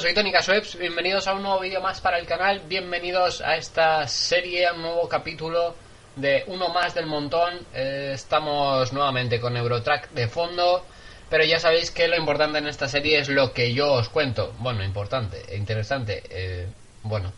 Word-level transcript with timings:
Soy 0.00 0.14
Tony 0.14 0.32
Caswebs, 0.32 0.78
bienvenidos 0.78 1.26
a 1.28 1.34
un 1.34 1.42
nuevo 1.42 1.60
vídeo 1.60 1.82
más 1.82 2.00
para 2.00 2.18
el 2.18 2.24
canal, 2.24 2.62
bienvenidos 2.66 3.42
a 3.42 3.56
esta 3.56 4.08
serie, 4.08 4.66
a 4.66 4.72
un 4.72 4.80
nuevo 4.80 5.06
capítulo 5.06 5.74
de 6.16 6.42
uno 6.46 6.70
más 6.70 6.94
del 6.94 7.04
montón. 7.04 7.66
Eh, 7.74 8.12
estamos 8.14 8.94
nuevamente 8.94 9.38
con 9.38 9.58
Eurotrack 9.58 10.10
de 10.12 10.26
fondo, 10.26 10.86
pero 11.28 11.44
ya 11.44 11.60
sabéis 11.60 11.90
que 11.90 12.08
lo 12.08 12.16
importante 12.16 12.56
en 12.58 12.66
esta 12.66 12.88
serie 12.88 13.18
es 13.18 13.28
lo 13.28 13.52
que 13.52 13.74
yo 13.74 13.92
os 13.92 14.08
cuento. 14.08 14.54
Bueno, 14.58 14.82
importante 14.82 15.42
e 15.46 15.58
interesante. 15.58 16.22
Eh, 16.30 16.66
bueno, 17.02 17.34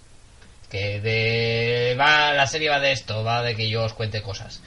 que 0.71 1.01
de 1.01 1.97
va 1.99 2.33
la 2.33 2.47
serie 2.47 2.69
va 2.69 2.79
de 2.79 2.93
esto, 2.93 3.25
va 3.25 3.43
de 3.43 3.57
que 3.57 3.69
yo 3.69 3.83
os 3.83 3.93
cuente 3.93 4.23
cosas. 4.23 4.63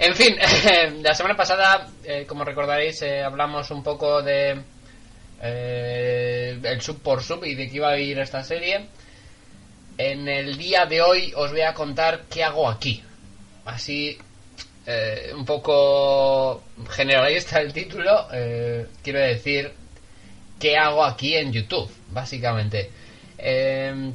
En 0.00 0.16
fin, 0.16 0.36
la 1.02 1.14
semana 1.14 1.36
pasada, 1.36 1.86
eh, 2.02 2.24
como 2.26 2.42
recordaréis, 2.42 3.02
eh, 3.02 3.22
hablamos 3.22 3.70
un 3.70 3.84
poco 3.84 4.20
de 4.20 4.60
eh, 5.42 6.58
el 6.62 6.80
sub 6.80 7.00
por 7.00 7.22
sub 7.22 7.44
y 7.44 7.54
de 7.54 7.68
qué 7.68 7.76
iba 7.76 7.90
a 7.90 7.98
ir 7.98 8.18
esta 8.18 8.44
serie. 8.44 8.86
En 9.96 10.28
el 10.28 10.56
día 10.56 10.86
de 10.86 11.02
hoy 11.02 11.32
os 11.34 11.50
voy 11.50 11.62
a 11.62 11.74
contar 11.74 12.22
qué 12.30 12.44
hago 12.44 12.68
aquí. 12.68 13.02
Así, 13.64 14.18
eh, 14.86 15.32
un 15.34 15.44
poco 15.44 16.62
generalista 16.90 17.60
el 17.60 17.72
título, 17.72 18.28
eh, 18.32 18.86
quiero 19.02 19.20
decir 19.20 19.72
qué 20.58 20.76
hago 20.76 21.04
aquí 21.04 21.34
en 21.36 21.52
YouTube, 21.52 21.90
básicamente. 22.10 22.90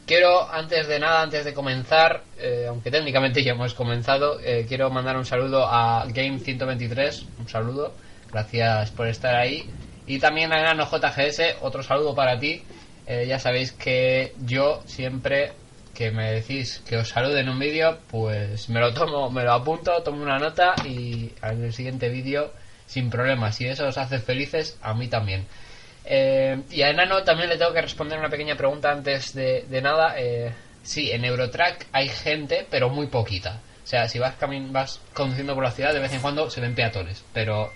Quiero, 0.06 0.48
antes 0.52 0.88
de 0.88 1.00
nada, 1.00 1.24
antes 1.24 1.44
de 1.46 1.54
comenzar, 1.56 2.22
aunque 2.68 2.92
técnicamente 2.92 3.44
ya 3.44 3.54
hemos 3.54 3.74
comenzado, 3.74 4.40
quiero 4.68 4.92
mandar 4.92 5.18
un 5.18 5.26
saludo 5.26 5.66
a 5.66 6.06
Game123, 6.06 7.26
un 7.40 7.50
saludo, 7.50 7.96
gracias 8.32 8.92
por 8.92 9.08
estar 9.08 9.34
ahí. 9.34 9.68
Y 10.08 10.20
también 10.20 10.54
a 10.54 10.60
Enano 10.60 10.86
JGS, 10.86 11.58
otro 11.62 11.84
saludo 11.84 12.14
para 12.14 12.40
ti. 12.40 12.64
Eh, 13.08 13.26
ya 13.28 13.40
sabéis 13.40 13.72
que 13.72 14.34
yo 14.46 14.82
siempre 14.86 15.54
que 15.94 16.12
me 16.12 16.32
decís 16.34 16.84
que 16.88 16.98
os 16.98 17.08
salude 17.10 17.40
en 17.40 17.50
un 17.50 17.58
vídeo, 17.58 18.00
pues 18.12 18.70
me 18.70 18.80
lo 18.80 18.94
tomo, 18.94 19.32
me 19.32 19.44
lo 19.44 19.54
apunto, 19.54 20.04
tomo 20.04 20.22
una 20.22 20.38
nota 20.38 20.76
y 20.84 21.32
en 21.42 21.64
el 21.64 21.74
siguiente 21.74 22.10
vídeo 22.10 22.52
sin 22.86 23.10
problemas. 23.10 23.56
Si 23.56 23.66
eso 23.66 23.88
os 23.88 23.98
hace 23.98 24.20
felices, 24.20 24.78
a 24.82 24.94
mí 24.94 25.08
también. 25.08 25.48
Eh, 26.04 26.62
y 26.70 26.82
a 26.84 26.90
Enano 26.90 27.24
también 27.24 27.50
le 27.50 27.58
tengo 27.58 27.74
que 27.74 27.82
responder 27.82 28.20
una 28.20 28.30
pequeña 28.30 28.56
pregunta 28.56 28.92
antes 28.92 29.34
de, 29.34 29.66
nada. 29.82 30.16
Eh, 30.18 30.54
sí, 30.84 31.12
en 31.12 31.26
Eurotrack 31.26 31.88
hay 31.92 32.10
gente, 32.10 32.68
pero 32.70 32.90
muy 32.90 33.08
poquita. 33.08 33.62
O 33.84 33.88
sea, 33.88 34.08
si 34.08 34.20
vas, 34.20 34.36
vas 34.70 35.00
conduciendo 35.14 35.56
por 35.56 35.64
la 35.64 35.72
ciudad, 35.72 35.94
de 35.94 36.00
vez 36.00 36.14
en 36.14 36.22
cuando 36.22 36.50
se 36.50 36.62
ven 36.62 36.76
peatones, 36.76 37.24
pero 37.34 37.72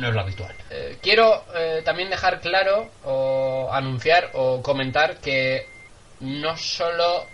no 0.00 0.08
es 0.08 0.14
lo 0.14 0.20
habitual. 0.20 0.54
Eh, 0.70 0.98
quiero 1.02 1.44
eh, 1.54 1.82
también 1.84 2.10
dejar 2.10 2.40
claro 2.40 2.90
o 3.04 3.68
anunciar 3.72 4.30
o 4.32 4.62
comentar 4.62 5.18
que 5.18 5.66
no 6.20 6.56
solo 6.56 7.26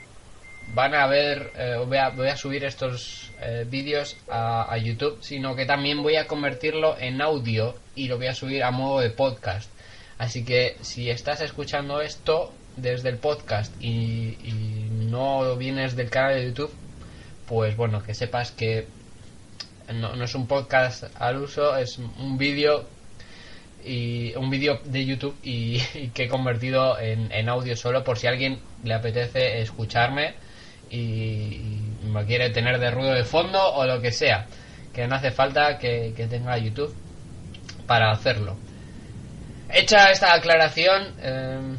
van 0.75 0.95
a 0.95 1.07
ver, 1.07 1.53
eh, 1.57 1.77
voy, 1.87 2.29
a, 2.29 2.37
subir 2.37 2.65
estos 2.65 3.31
vídeos 3.67 4.17
a, 4.29 4.73
a 4.73 4.79
YouTube, 4.79 5.19
sino 5.21 5.55
que 5.55 5.67
también 5.67 6.03
voy 6.03 6.17
a 6.17 6.27
convertirlo 6.27 6.97
en 6.99 7.21
audio 7.21 7.77
y 7.95 8.09
lo 8.09 8.17
voy 8.17 8.27
a 8.27 8.35
subir 8.35 8.65
a 8.65 8.71
modo 8.71 9.01
de 9.01 9.11
podcast. 9.11 9.71
Así 10.19 10.45
que 10.45 10.77
si 10.81 11.11
estás 11.11 11.43
escuchando 11.43 12.01
esto 12.01 12.53
desde 12.77 13.11
el 13.11 13.19
podcast 13.19 13.73
y, 13.81 14.39
y 14.43 14.89
no 14.91 15.55
vienes 15.57 15.95
del 15.95 16.11
canal 16.11 16.35
de 16.35 16.47
YouTube, 16.47 16.73
pues 17.47 17.77
bueno, 17.77 18.03
que 18.03 18.15
sepas 18.15 18.51
que 18.51 18.87
no, 19.95 20.17
no 20.17 20.25
es 20.25 20.35
un 20.35 20.47
podcast 20.47 21.05
al 21.19 21.37
uso, 21.37 21.77
es 21.77 21.99
un 21.99 22.37
vídeo 22.39 22.87
y 23.85 24.35
un 24.35 24.51
vídeo 24.51 24.81
de 24.85 25.07
YouTube 25.07 25.37
y, 25.43 25.79
que 26.15 26.25
he 26.25 26.29
convertido 26.29 26.99
en, 26.99 27.31
en, 27.31 27.49
audio 27.49 27.77
solo 27.77 28.03
por 28.03 28.19
si 28.19 28.27
a 28.27 28.31
alguien 28.31 28.59
le 28.83 28.95
apetece 28.95 29.61
escucharme 29.61 30.35
y, 30.91 30.97
y, 30.97 31.83
me 32.05 32.25
quiere 32.25 32.51
tener 32.51 32.79
de 32.79 32.91
ruido 32.91 33.13
de 33.13 33.25
fondo 33.25 33.61
o 33.75 33.85
lo 33.85 34.01
que 34.01 34.13
sea, 34.13 34.47
que 34.93 35.07
no 35.07 35.17
hace 35.17 35.31
falta 35.31 35.79
que, 35.79 36.13
que 36.17 36.27
tenga 36.27 36.57
YouTube 36.59 36.95
para 37.87 38.11
hacerlo. 38.11 38.57
Hecha 39.73 40.11
esta 40.11 40.35
aclaración, 40.35 41.15
eh, 41.21 41.77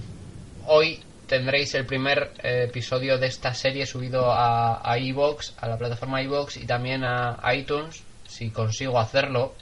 hoy 0.68 1.00
tendréis 1.28 1.74
el 1.76 1.86
primer 1.86 2.32
eh, 2.42 2.66
episodio 2.70 3.18
de 3.18 3.28
esta 3.28 3.54
serie 3.54 3.86
subido 3.86 4.32
a, 4.32 4.76
a 4.76 4.94
a 4.94 5.68
la 5.68 5.78
plataforma 5.78 6.22
iVoox 6.24 6.58
y 6.58 6.66
también 6.66 7.04
a 7.04 7.38
iTunes, 7.54 8.04
si 8.28 8.50
consigo 8.50 9.00
hacerlo, 9.00 9.54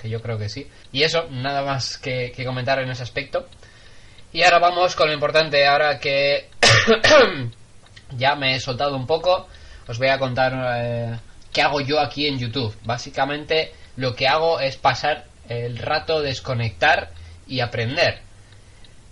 que 0.00 0.08
yo 0.08 0.20
creo 0.20 0.38
que 0.38 0.48
sí. 0.48 0.68
Y 0.92 1.02
eso, 1.02 1.26
nada 1.30 1.62
más 1.62 1.98
que, 1.98 2.32
que 2.32 2.44
comentar 2.44 2.78
en 2.78 2.90
ese 2.90 3.02
aspecto. 3.02 3.48
Y 4.32 4.42
ahora 4.42 4.58
vamos 4.58 4.94
con 4.94 5.08
lo 5.08 5.14
importante, 5.14 5.66
ahora 5.66 5.98
que 5.98 6.48
ya 8.16 8.34
me 8.34 8.54
he 8.54 8.60
soltado 8.60 8.96
un 8.96 9.06
poco, 9.06 9.46
os 9.86 9.98
voy 9.98 10.08
a 10.08 10.18
contar 10.18 10.52
eh, 10.76 11.18
qué 11.52 11.62
hago 11.62 11.80
yo 11.80 12.00
aquí 12.00 12.26
en 12.26 12.38
YouTube. 12.38 12.74
Básicamente 12.84 13.72
lo 13.96 14.14
que 14.14 14.26
hago 14.26 14.60
es 14.60 14.76
pasar 14.76 15.26
el 15.48 15.78
rato, 15.78 16.20
desconectar 16.20 17.10
y 17.46 17.60
aprender. 17.60 18.20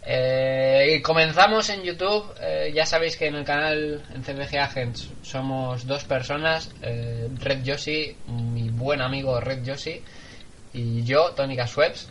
Eh, 0.05 1.01
comenzamos 1.03 1.69
en 1.71 1.83
YouTube. 1.83 2.35
Eh, 2.41 2.73
ya 2.75 2.85
sabéis 2.87 3.17
que 3.17 3.27
en 3.27 3.37
el 3.37 3.45
canal 3.45 4.03
en 4.13 4.23
CBG 4.23 4.59
Agents 4.59 5.09
somos 5.23 5.87
dos 5.87 6.05
personas: 6.05 6.71
eh, 6.83 7.29
Red 7.39 7.63
Yoshi, 7.63 8.17
mi 8.27 8.69
buen 8.71 9.01
amigo 9.01 9.41
Red 9.41 9.63
Yoshi, 9.65 10.03
y 10.73 11.05
yo, 11.05 11.33
Tony 11.33 11.57
Caswebs. 11.57 12.09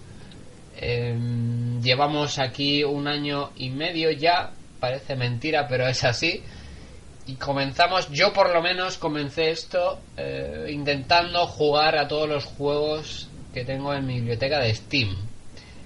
llevamos 1.82 2.40
aquí 2.40 2.84
un 2.84 3.08
año 3.08 3.52
y 3.58 3.70
medio 3.70 4.12
ya. 4.12 4.52
Parece 4.80 5.16
mentira, 5.16 5.68
pero 5.68 5.88
es 5.88 6.04
así. 6.04 6.42
Y 7.28 7.36
comenzamos, 7.36 8.10
yo 8.10 8.34
por 8.34 8.52
lo 8.52 8.62
menos 8.64 8.98
comencé 8.98 9.52
esto 9.52 10.00
intentando 10.68 11.46
jugar 11.46 11.98
a 11.98 12.08
todos 12.08 12.28
los 12.28 12.46
juegos 12.46 13.30
que 13.54 13.64
tengo 13.64 13.94
en 13.94 14.08
mi 14.08 14.16
biblioteca 14.16 14.60
de 14.60 14.74
Steam 14.74 15.31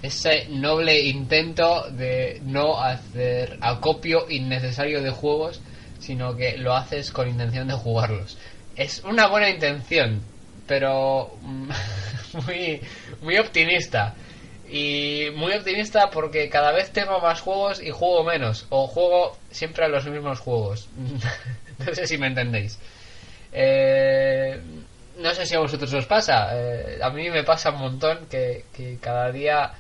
ese 0.06 0.48
noble 0.50 1.00
intento 1.02 1.90
de 1.90 2.40
no 2.44 2.82
hacer 2.82 3.58
acopio 3.62 4.30
innecesario 4.30 5.02
de 5.02 5.10
juegos, 5.10 5.62
sino 6.00 6.36
que 6.36 6.58
lo 6.58 6.76
haces 6.76 7.12
con 7.12 7.28
intención 7.28 7.68
de 7.68 7.74
jugarlos. 7.74 8.38
Es 8.76 9.04
una 9.04 9.28
buena 9.28 9.50
intención, 9.50 10.22
pero 10.68 11.36
muy, 12.46 12.82
muy 13.22 13.38
optimista. 13.38 14.16
Y 14.70 15.28
muy 15.36 15.54
optimista 15.54 16.10
porque 16.10 16.50
cada 16.50 16.72
vez 16.72 16.92
tengo 16.92 17.20
más 17.20 17.42
juegos 17.42 17.82
y 17.82 17.92
juego 17.92 18.24
menos. 18.24 18.66
O 18.70 18.88
juego 18.88 19.38
siempre 19.52 19.86
a 19.86 19.88
los 19.88 20.06
mismos 20.06 20.40
juegos. 20.40 20.88
no 21.86 21.96
sé 21.96 22.08
si 22.08 22.18
me 22.18 22.28
entendéis. 22.28 22.80
Eh, 23.52 24.60
no 25.18 25.34
sé 25.34 25.46
si 25.46 25.56
a 25.56 25.60
vosotros 25.60 25.94
os 25.94 26.06
pasa. 26.06 26.50
Eh, 26.54 27.00
a 27.02 27.10
mí 27.10 27.30
me 27.30 27.44
pasa 27.44 27.72
un 27.72 27.80
montón 27.80 28.26
que, 28.30 28.66
que 28.76 28.98
cada 29.00 29.32
día 29.32 29.72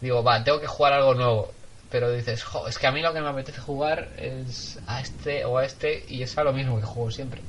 digo, 0.00 0.22
va, 0.22 0.42
tengo 0.42 0.60
que 0.60 0.66
jugar 0.66 0.92
algo 0.92 1.14
nuevo. 1.14 1.52
Pero 1.90 2.10
dices, 2.12 2.42
jo, 2.42 2.66
es 2.66 2.78
que 2.78 2.86
a 2.86 2.90
mí 2.90 3.00
lo 3.00 3.12
que 3.12 3.20
me 3.20 3.28
apetece 3.28 3.60
jugar 3.60 4.08
es 4.16 4.78
a 4.86 5.00
este 5.00 5.44
o 5.44 5.58
a 5.58 5.64
este 5.64 6.04
y 6.08 6.22
es 6.22 6.36
a 6.36 6.42
lo 6.42 6.52
mismo 6.52 6.78
que 6.80 6.86
juego 6.86 7.10
siempre. 7.10 7.40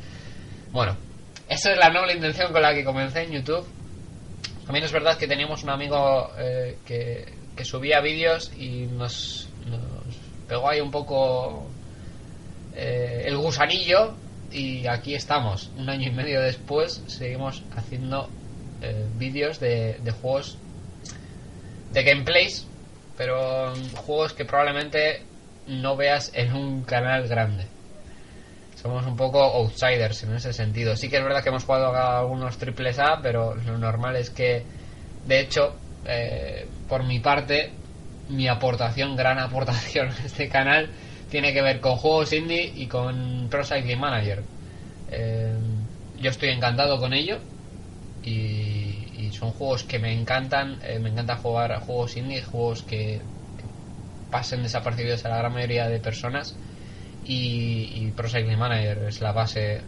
Bueno, 0.71 0.95
esa 1.49 1.71
es 1.71 1.77
la 1.77 1.89
noble 1.89 2.13
intención 2.13 2.51
con 2.51 2.61
la 2.61 2.73
que 2.73 2.83
comencé 2.83 3.23
en 3.23 3.31
YouTube. 3.31 3.65
También 4.65 4.85
es 4.85 4.91
verdad 4.91 5.17
que 5.17 5.27
teníamos 5.27 5.63
un 5.63 5.69
amigo 5.69 6.31
eh, 6.37 6.77
que, 6.85 7.35
subía 7.63 7.99
vídeos 8.01 8.51
y 8.55 8.85
nos, 8.85 9.49
nos, 9.65 10.15
pegó 10.47 10.69
ahí 10.69 10.79
un 10.79 10.91
poco 10.91 11.65
eh, 12.75 13.23
el 13.25 13.37
gusanillo 13.37 14.13
y 14.51 14.85
aquí 14.85 15.15
estamos. 15.15 15.71
Un 15.77 15.89
año 15.89 16.09
y 16.09 16.11
medio 16.11 16.41
después 16.41 17.01
seguimos 17.07 17.63
haciendo 17.75 18.29
eh, 18.81 19.07
vídeos 19.17 19.59
de, 19.59 19.97
de 20.03 20.11
juegos 20.11 20.57
de 21.91 22.03
gameplays, 22.03 22.67
pero 23.17 23.73
juegos 23.95 24.33
que 24.33 24.45
probablemente 24.45 25.23
no 25.67 25.95
veas 25.95 26.31
en 26.33 26.53
un 26.53 26.83
canal 26.83 27.27
grande. 27.27 27.65
somos 28.81 29.05
un 29.05 29.17
poco 29.17 29.41
outsiders 29.41 30.23
en 30.23 30.35
ese 30.35 30.53
sentido. 30.53 30.95
Sí 30.95 31.09
que 31.09 31.17
es 31.17 31.23
verdad 31.23 31.43
que 31.43 31.49
hemos 31.49 31.63
jugado 31.63 31.95
algunos 31.95 32.57
triples 32.57 32.99
A, 32.99 33.19
pero 33.21 33.55
lo 33.55 33.77
normal 33.77 34.15
es 34.15 34.29
que, 34.29 34.63
de 35.25 35.39
hecho, 35.39 35.75
eh, 36.05 36.67
por 36.87 37.03
mi 37.03 37.19
parte, 37.19 37.71
mi 38.29 38.47
aportación, 38.47 39.15
gran 39.15 39.39
aportación 39.47 40.09
a 40.09 40.25
este 40.25 40.47
canal, 40.47 40.89
tiene 41.29 41.53
que 41.53 41.61
ver 41.61 41.79
con 41.81 41.97
juegos 41.97 42.31
indie 42.33 42.71
y 42.75 42.87
con 42.87 43.47
Pro 43.49 43.63
Cycling 43.63 43.99
Manager. 43.99 44.43
Eh, 45.11 45.57
yo 46.19 46.29
estoy 46.29 46.49
encantado 46.49 46.99
con 46.99 47.13
ello 47.13 47.39
y, 48.23 48.76
son 49.37 49.51
juegos 49.51 49.83
que 49.83 49.99
me 49.99 50.13
encantan. 50.13 50.79
Eh, 50.83 50.99
me 50.99 51.09
encanta 51.09 51.37
jugar 51.37 51.79
juegos 51.81 52.17
indie, 52.17 52.41
juegos 52.41 52.83
que, 52.83 53.21
pasen 54.31 54.61
desapercibidos 54.61 55.23
a 55.25 55.29
la 55.29 55.37
gran 55.37 55.53
mayoría 55.53 55.87
de 55.87 55.99
personas. 55.99 56.55
Y, 57.25 57.91
y 57.95 58.11
Pro 58.15 58.29
Cycling 58.29 58.57
Manager 58.57 59.05
es 59.07 59.21
la 59.21 59.31
base, 59.31 59.81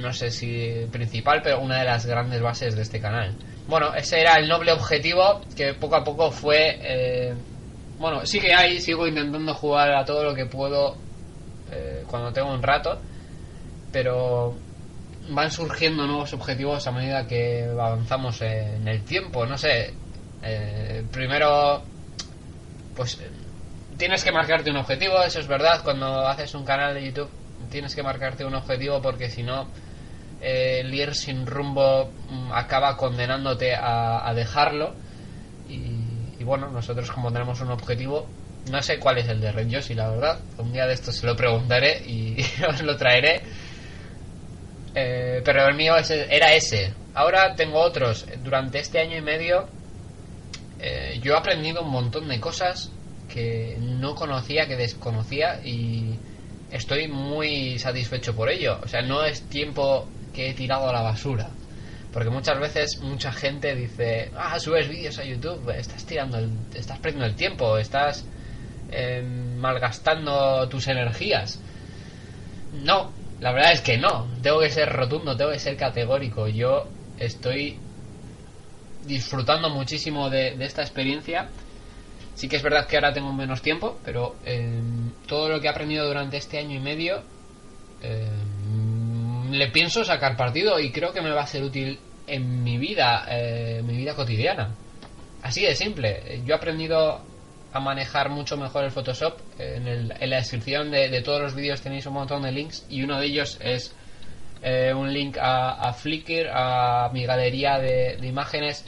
no 0.00 0.12
sé 0.12 0.30
si 0.30 0.86
principal, 0.90 1.40
pero 1.42 1.60
una 1.60 1.78
de 1.78 1.84
las 1.84 2.06
grandes 2.06 2.40
bases 2.40 2.76
de 2.76 2.82
este 2.82 3.00
canal. 3.00 3.34
Bueno, 3.68 3.94
ese 3.94 4.20
era 4.20 4.34
el 4.36 4.48
noble 4.48 4.72
objetivo 4.72 5.42
que 5.56 5.74
poco 5.74 5.96
a 5.96 6.04
poco 6.04 6.30
fue. 6.30 6.78
Eh, 6.80 7.34
bueno, 7.98 8.24
sigue 8.24 8.54
ahí, 8.54 8.80
sigo 8.80 9.06
intentando 9.06 9.54
jugar 9.54 9.92
a 9.92 10.04
todo 10.04 10.22
lo 10.22 10.34
que 10.34 10.46
puedo 10.46 10.96
eh, 11.70 12.04
cuando 12.06 12.32
tengo 12.32 12.52
un 12.52 12.62
rato, 12.62 13.00
pero 13.92 14.56
van 15.28 15.50
surgiendo 15.50 16.06
nuevos 16.06 16.32
objetivos 16.32 16.86
a 16.86 16.92
medida 16.92 17.26
que 17.26 17.64
avanzamos 17.64 18.40
en 18.42 18.86
el 18.86 19.02
tiempo. 19.04 19.46
No 19.46 19.58
sé, 19.58 19.94
eh, 20.42 21.04
primero, 21.10 21.82
pues 22.96 23.18
tienes 23.96 24.24
que 24.24 24.32
marcarte 24.32 24.70
un 24.70 24.76
objetivo, 24.76 25.22
eso 25.22 25.40
es 25.40 25.46
verdad. 25.46 25.82
Cuando 25.82 26.26
haces 26.26 26.54
un 26.54 26.64
canal 26.64 26.94
de 26.94 27.04
YouTube, 27.04 27.30
tienes 27.70 27.94
que 27.94 28.02
marcarte 28.02 28.44
un 28.44 28.54
objetivo 28.54 29.02
porque 29.02 29.30
si 29.30 29.42
no 29.42 29.68
eh, 30.40 30.80
el 30.80 30.94
ir 30.94 31.14
sin 31.14 31.46
rumbo 31.46 32.10
mm, 32.30 32.52
acaba 32.52 32.96
condenándote 32.96 33.74
a, 33.74 34.32
dejarlo. 34.34 34.94
Y, 35.68 36.44
bueno, 36.44 36.70
nosotros 36.70 37.10
como 37.10 37.30
tenemos 37.30 37.60
un 37.60 37.70
objetivo, 37.70 38.26
no 38.70 38.80
sé 38.80 38.98
cuál 38.98 39.18
es 39.18 39.28
el 39.28 39.40
de 39.40 39.52
Red 39.52 39.68
Yoshi, 39.68 39.94
la 39.94 40.08
verdad. 40.08 40.38
Un 40.56 40.72
día 40.72 40.86
de 40.86 40.94
esto 40.94 41.12
se 41.12 41.26
lo 41.26 41.36
preguntaré 41.36 42.02
y 42.06 42.42
os 42.68 42.80
lo 42.82 42.96
traeré. 42.96 43.42
Eh, 45.00 45.42
pero 45.44 45.68
el 45.68 45.76
mío 45.76 45.94
era 45.96 46.52
ese. 46.54 46.92
Ahora 47.14 47.54
tengo 47.54 47.78
otros. 47.78 48.26
Durante 48.42 48.80
este 48.80 48.98
año 48.98 49.16
y 49.16 49.22
medio 49.22 49.68
eh, 50.80 51.18
yo 51.22 51.34
he 51.34 51.36
aprendido 51.36 51.82
un 51.82 51.90
montón 51.90 52.28
de 52.28 52.40
cosas 52.40 52.90
que 53.28 53.76
no 53.80 54.14
conocía, 54.14 54.66
que 54.66 54.76
desconocía 54.76 55.60
y 55.64 56.18
estoy 56.70 57.06
muy 57.06 57.78
satisfecho 57.78 58.34
por 58.34 58.50
ello. 58.50 58.78
O 58.82 58.88
sea, 58.88 59.02
no 59.02 59.24
es 59.24 59.42
tiempo 59.42 60.08
que 60.32 60.50
he 60.50 60.54
tirado 60.54 60.88
a 60.88 60.92
la 60.92 61.02
basura. 61.02 61.50
Porque 62.12 62.30
muchas 62.30 62.58
veces 62.58 63.00
mucha 63.00 63.30
gente 63.32 63.74
dice, 63.74 64.32
ah, 64.36 64.58
subes 64.58 64.88
vídeos 64.88 65.18
a 65.18 65.24
YouTube, 65.24 65.70
estás 65.76 66.04
tirando, 66.06 66.38
el, 66.38 66.50
estás 66.74 66.98
perdiendo 66.98 67.26
el 67.26 67.36
tiempo, 67.36 67.76
estás 67.78 68.24
em, 68.90 69.56
malgastando 69.58 70.68
tus 70.68 70.88
energías. 70.88 71.60
No, 72.72 73.12
la 73.40 73.52
verdad 73.52 73.72
es 73.72 73.80
que 73.80 73.98
no. 73.98 74.28
Tengo 74.42 74.60
que 74.60 74.70
ser 74.70 74.88
rotundo, 74.92 75.36
tengo 75.36 75.50
que 75.50 75.58
ser 75.58 75.76
categórico. 75.76 76.48
Yo 76.48 76.88
estoy 77.18 77.78
disfrutando 79.06 79.70
muchísimo 79.70 80.28
de, 80.30 80.56
esta 80.64 80.82
experiencia. 80.82 81.48
Sí 82.34 82.48
que 82.48 82.56
es 82.56 82.62
verdad 82.62 82.86
que 82.86 82.96
ahora 82.96 83.12
tengo 83.12 83.32
menos 83.32 83.62
tiempo, 83.62 83.98
pero 84.04 84.36
em, 84.44 85.10
todo 85.26 85.48
lo 85.48 85.60
que 85.60 85.66
he 85.66 85.70
aprendido 85.70 86.06
durante 86.06 86.36
este 86.36 86.58
año 86.58 86.76
y 86.76 86.80
medio 86.80 87.22
em, 88.00 89.50
le 89.50 89.68
pienso 89.68 90.04
sacar 90.04 90.36
partido 90.36 90.78
y 90.78 90.92
creo 90.92 91.12
que 91.12 91.20
me 91.20 91.30
va 91.30 91.42
a 91.42 91.46
ser 91.46 91.64
útil 91.64 91.98
en 92.26 92.62
mi 92.62 92.78
vida, 92.78 93.26
eh, 93.28 93.82
mi 93.84 93.96
vida 93.96 94.14
cotidiana. 94.14 94.74
Así 95.42 95.62
de 95.62 95.74
simple. 95.74 96.42
Yo 96.44 96.54
he 96.54 96.56
aprendido 96.56 97.22
manejar 97.80 98.30
mucho 98.30 98.56
mejor 98.56 98.84
el 98.84 98.90
Photoshop. 98.90 99.38
En, 99.58 100.08
la 100.08 100.36
descripción 100.36 100.90
de, 100.90 101.20
todos 101.22 101.40
los 101.40 101.54
vídeos 101.54 101.80
tenéis 101.80 102.06
un 102.06 102.14
montón 102.14 102.42
de 102.42 102.52
links 102.52 102.86
y 102.88 103.02
uno 103.02 103.18
de 103.18 103.26
ellos 103.26 103.58
es 103.62 103.94
eh, 104.62 104.92
un 104.94 105.12
link 105.12 105.36
a, 105.40 105.92
Flickr, 105.92 106.48
a 106.52 107.10
mi 107.12 107.24
galería 107.24 107.78
de, 107.78 108.18
imágenes, 108.22 108.84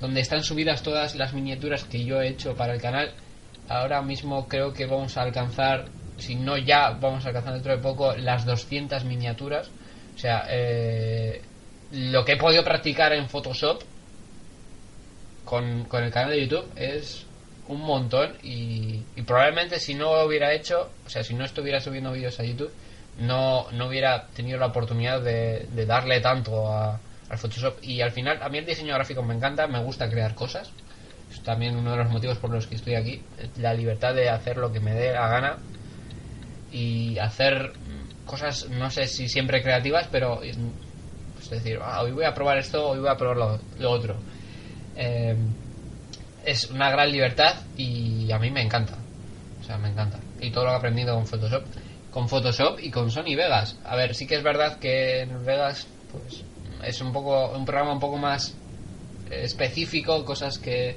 donde 0.00 0.20
están 0.20 0.42
subidas 0.42 0.82
todas 0.82 1.14
las 1.14 1.32
miniaturas 1.32 1.84
que 1.84 2.04
yo 2.04 2.20
he 2.20 2.28
hecho 2.28 2.54
para 2.54 2.74
el 2.74 2.80
canal. 2.80 3.12
Ahora 3.68 4.02
mismo 4.02 4.48
creo 4.48 4.72
que 4.72 4.86
vamos 4.86 5.16
a 5.16 5.22
alcanzar, 5.22 5.86
si 6.18 6.34
no 6.34 6.56
ya, 6.56 6.90
vamos 6.90 7.24
a 7.24 7.28
alcanzar 7.28 7.54
dentro 7.54 7.76
de 7.76 7.82
poco 7.82 8.14
las 8.16 8.44
200 8.44 9.04
miniaturas 9.04 9.70
o 10.14 10.18
sea, 10.18 10.46
eh, 10.48 11.40
lo 11.92 12.24
que 12.24 12.32
he 12.32 12.36
podido 12.36 12.62
practicar 12.62 13.12
en 13.12 13.28
Photoshop 13.28 13.82
con, 15.44 15.86
el 15.90 16.10
canal 16.10 16.30
de 16.30 16.46
YouTube 16.46 16.70
es 16.76 17.26
un 17.68 17.80
montón 17.80 18.32
y, 18.42 18.98
probablemente 19.26 19.78
si 19.78 19.94
no 19.94 20.24
hubiera 20.24 20.52
hecho, 20.52 20.90
o 21.06 21.08
sea, 21.08 21.22
si 21.22 21.34
no 21.34 21.44
estuviera 21.44 21.80
subiendo 21.80 22.12
vídeos 22.12 22.38
a 22.40 22.44
YouTube, 22.44 22.72
no, 23.18 23.70
no 23.72 23.88
hubiera 23.88 24.26
tenido 24.28 24.58
la 24.58 24.66
oportunidad 24.66 25.20
de, 25.20 25.66
darle 25.86 26.20
tanto 26.20 26.72
a, 26.72 26.98
al 27.28 27.38
Photoshop. 27.38 27.78
Y 27.82 28.00
al 28.00 28.10
final, 28.10 28.42
a 28.42 28.48
mí 28.48 28.58
el 28.58 28.66
diseño 28.66 28.94
gráfico 28.94 29.22
me 29.22 29.34
encanta, 29.34 29.66
me 29.66 29.82
gusta 29.82 30.08
crear 30.08 30.34
cosas. 30.34 30.70
Es 31.30 31.42
también 31.42 31.76
uno 31.76 31.92
de 31.92 31.98
los 31.98 32.10
motivos 32.10 32.38
por 32.38 32.50
los 32.50 32.66
que 32.66 32.74
estoy 32.74 32.94
aquí, 32.94 33.22
la 33.58 33.72
libertad 33.74 34.14
de 34.14 34.28
hacer 34.28 34.56
lo 34.56 34.72
que 34.72 34.80
me 34.80 34.92
dé 34.92 35.12
la 35.12 35.28
gana 35.28 35.58
y 36.70 37.18
hacer 37.18 37.72
cosas, 38.26 38.68
no 38.70 38.90
sé 38.90 39.06
si 39.06 39.28
siempre 39.28 39.62
creativas, 39.62 40.08
pero 40.10 40.42
es 40.42 40.56
decir, 41.50 41.78
ah, 41.82 42.02
hoy 42.02 42.12
voy 42.12 42.24
a 42.24 42.34
probar 42.34 42.58
esto, 42.58 42.88
hoy 42.88 42.98
voy 42.98 43.08
a 43.08 43.16
probar 43.16 43.60
lo, 43.78 43.90
otro. 43.90 44.16
Eh, 44.96 45.36
es 46.44 46.70
una 46.70 46.90
gran 46.90 47.10
libertad 47.10 47.56
y 47.76 48.30
a 48.32 48.38
mí 48.38 48.50
me 48.50 48.62
encanta. 48.62 48.96
O 49.60 49.64
sea, 49.64 49.78
me 49.78 49.90
encanta. 49.90 50.18
Y 50.40 50.50
todo 50.50 50.64
lo 50.64 50.70
que 50.70 50.74
he 50.74 50.78
aprendido 50.78 51.14
con 51.14 51.26
Photoshop. 51.26 51.64
Con 52.10 52.28
Photoshop 52.28 52.80
y 52.80 52.90
con 52.90 53.10
Sony 53.10 53.36
Vegas. 53.36 53.78
A 53.84 53.96
ver, 53.96 54.14
sí 54.14 54.26
que 54.26 54.36
es 54.36 54.42
verdad 54.42 54.78
que 54.78 55.22
en 55.22 55.44
Vegas 55.44 55.86
pues 56.10 56.44
es 56.84 57.00
un 57.00 57.12
poco 57.12 57.50
un 57.56 57.64
programa 57.64 57.92
un 57.92 58.00
poco 58.00 58.18
más 58.18 58.54
específico, 59.30 60.24
cosas 60.24 60.58
que 60.58 60.96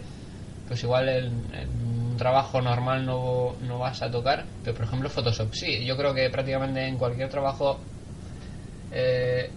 pues 0.67 0.83
igual 0.83 1.07
en 1.07 2.15
trabajo 2.17 2.61
normal 2.61 3.05
no, 3.05 3.55
no 3.61 3.79
vas 3.79 4.01
a 4.01 4.09
tocar, 4.09 4.45
pero 4.63 4.75
por 4.75 4.85
ejemplo 4.85 5.09
Photoshop 5.09 5.53
sí. 5.53 5.85
Yo 5.85 5.95
creo 5.97 6.13
que 6.13 6.29
prácticamente 6.29 6.85
en 6.85 6.97
cualquier 6.97 7.29
trabajo, 7.29 7.79
eh, 8.91 9.49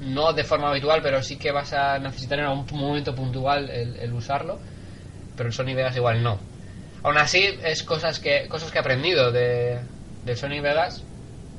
no 0.00 0.32
de 0.32 0.44
forma 0.44 0.70
habitual, 0.70 1.00
pero 1.02 1.22
sí 1.22 1.36
que 1.36 1.52
vas 1.52 1.72
a 1.72 1.98
necesitar 1.98 2.38
en 2.38 2.46
algún 2.46 2.66
momento 2.78 3.14
puntual 3.14 3.70
el, 3.70 4.12
usarlo, 4.12 4.58
pero 5.36 5.48
el 5.48 5.52
Sony 5.52 5.74
Vegas 5.74 5.96
igual 5.96 6.22
no. 6.22 6.38
Aún 7.02 7.18
así, 7.18 7.44
es 7.62 7.82
cosas 7.82 8.18
que, 8.18 8.48
cosas 8.48 8.70
que 8.70 8.78
he 8.78 8.80
aprendido 8.80 9.30
de, 9.30 9.78
Sony 10.34 10.60
Vegas. 10.60 11.02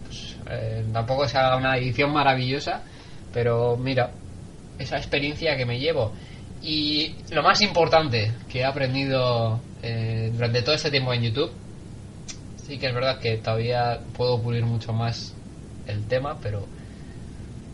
Pues, 0.06 0.36
eh, 0.50 0.84
tampoco 0.92 1.26
es 1.26 1.34
una 1.34 1.78
edición 1.78 2.12
maravillosa, 2.12 2.82
pero 3.34 3.78
mira, 3.78 4.12
esa 4.80 4.98
experiencia 4.98 5.56
que 5.56 5.66
me 5.66 5.80
llevo. 5.80 6.14
Y 6.62 7.16
lo 7.32 7.44
más 7.44 7.62
importante 7.62 8.34
que 8.50 8.60
he 8.60 8.66
aprendido 8.66 9.60
eh, 9.84 10.32
durante 10.34 10.62
todo 10.64 10.76
este 10.76 10.92
tiempo 10.92 11.14
en 11.14 11.24
YouTube, 11.24 11.52
sí 12.66 12.78
que 12.78 12.88
es 12.88 12.94
verdad 12.94 13.20
que 13.20 13.38
todavía 13.38 14.00
puedo 14.16 14.42
pulir 14.42 14.66
mucho 14.66 14.92
más 14.92 15.34
el 15.88 16.06
tema, 16.08 16.38
pero 16.42 16.68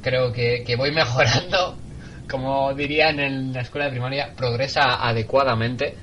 creo 0.01 0.31
que, 0.31 0.75
voy 0.77 0.91
mejorando. 0.93 1.77
Como 2.29 2.73
dirían 2.73 3.19
en 3.19 3.53
la 3.53 3.61
escuela 3.61 3.85
de 3.85 3.91
primaria, 3.91 4.33
progresa 4.35 5.07
adecuadamente. 5.07 5.95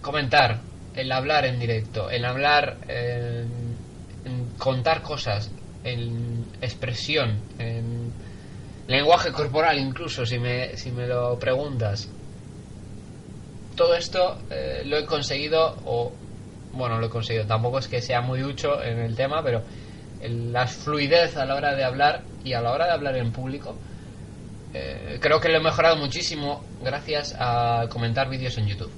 comentar, 0.00 0.60
el 0.94 1.10
hablar 1.10 1.46
en 1.46 1.58
directo, 1.58 2.10
el 2.10 2.24
hablar, 2.24 2.76
en 2.88 4.48
contar 4.58 5.02
cosas, 5.02 5.50
en 5.82 6.44
expresión, 6.60 7.40
en 7.58 8.12
lenguaje 8.86 9.32
corporal 9.32 9.78
incluso, 9.78 10.26
si 10.26 10.38
me, 10.38 10.76
si 10.76 10.90
me 10.92 11.06
lo 11.06 11.38
preguntas 11.38 12.08
todo 13.74 13.94
esto 13.94 14.38
eh, 14.50 14.82
lo 14.84 14.96
he 14.96 15.04
conseguido, 15.04 15.76
o 15.84 16.12
bueno, 16.72 16.98
lo 16.98 17.06
he 17.06 17.10
conseguido, 17.10 17.46
tampoco 17.46 17.78
es 17.78 17.88
que 17.88 18.00
sea 18.00 18.20
muy 18.20 18.40
ducho 18.40 18.82
en 18.82 18.98
el 18.98 19.14
tema, 19.14 19.42
pero 19.42 19.62
la 20.22 20.66
fluidez 20.66 21.36
a 21.36 21.44
la 21.44 21.54
hora 21.54 21.74
de 21.74 21.84
hablar 21.84 22.22
y 22.44 22.52
a 22.52 22.60
la 22.60 22.72
hora 22.72 22.86
de 22.86 22.92
hablar 22.92 23.16
en 23.16 23.32
público, 23.32 23.74
eh, 24.74 25.18
creo 25.20 25.40
que 25.40 25.48
lo 25.48 25.58
he 25.58 25.62
mejorado 25.62 25.96
muchísimo 25.96 26.64
gracias 26.82 27.34
a 27.38 27.86
comentar 27.88 28.28
vídeos 28.28 28.58
en 28.58 28.66
YouTube. 28.66 28.92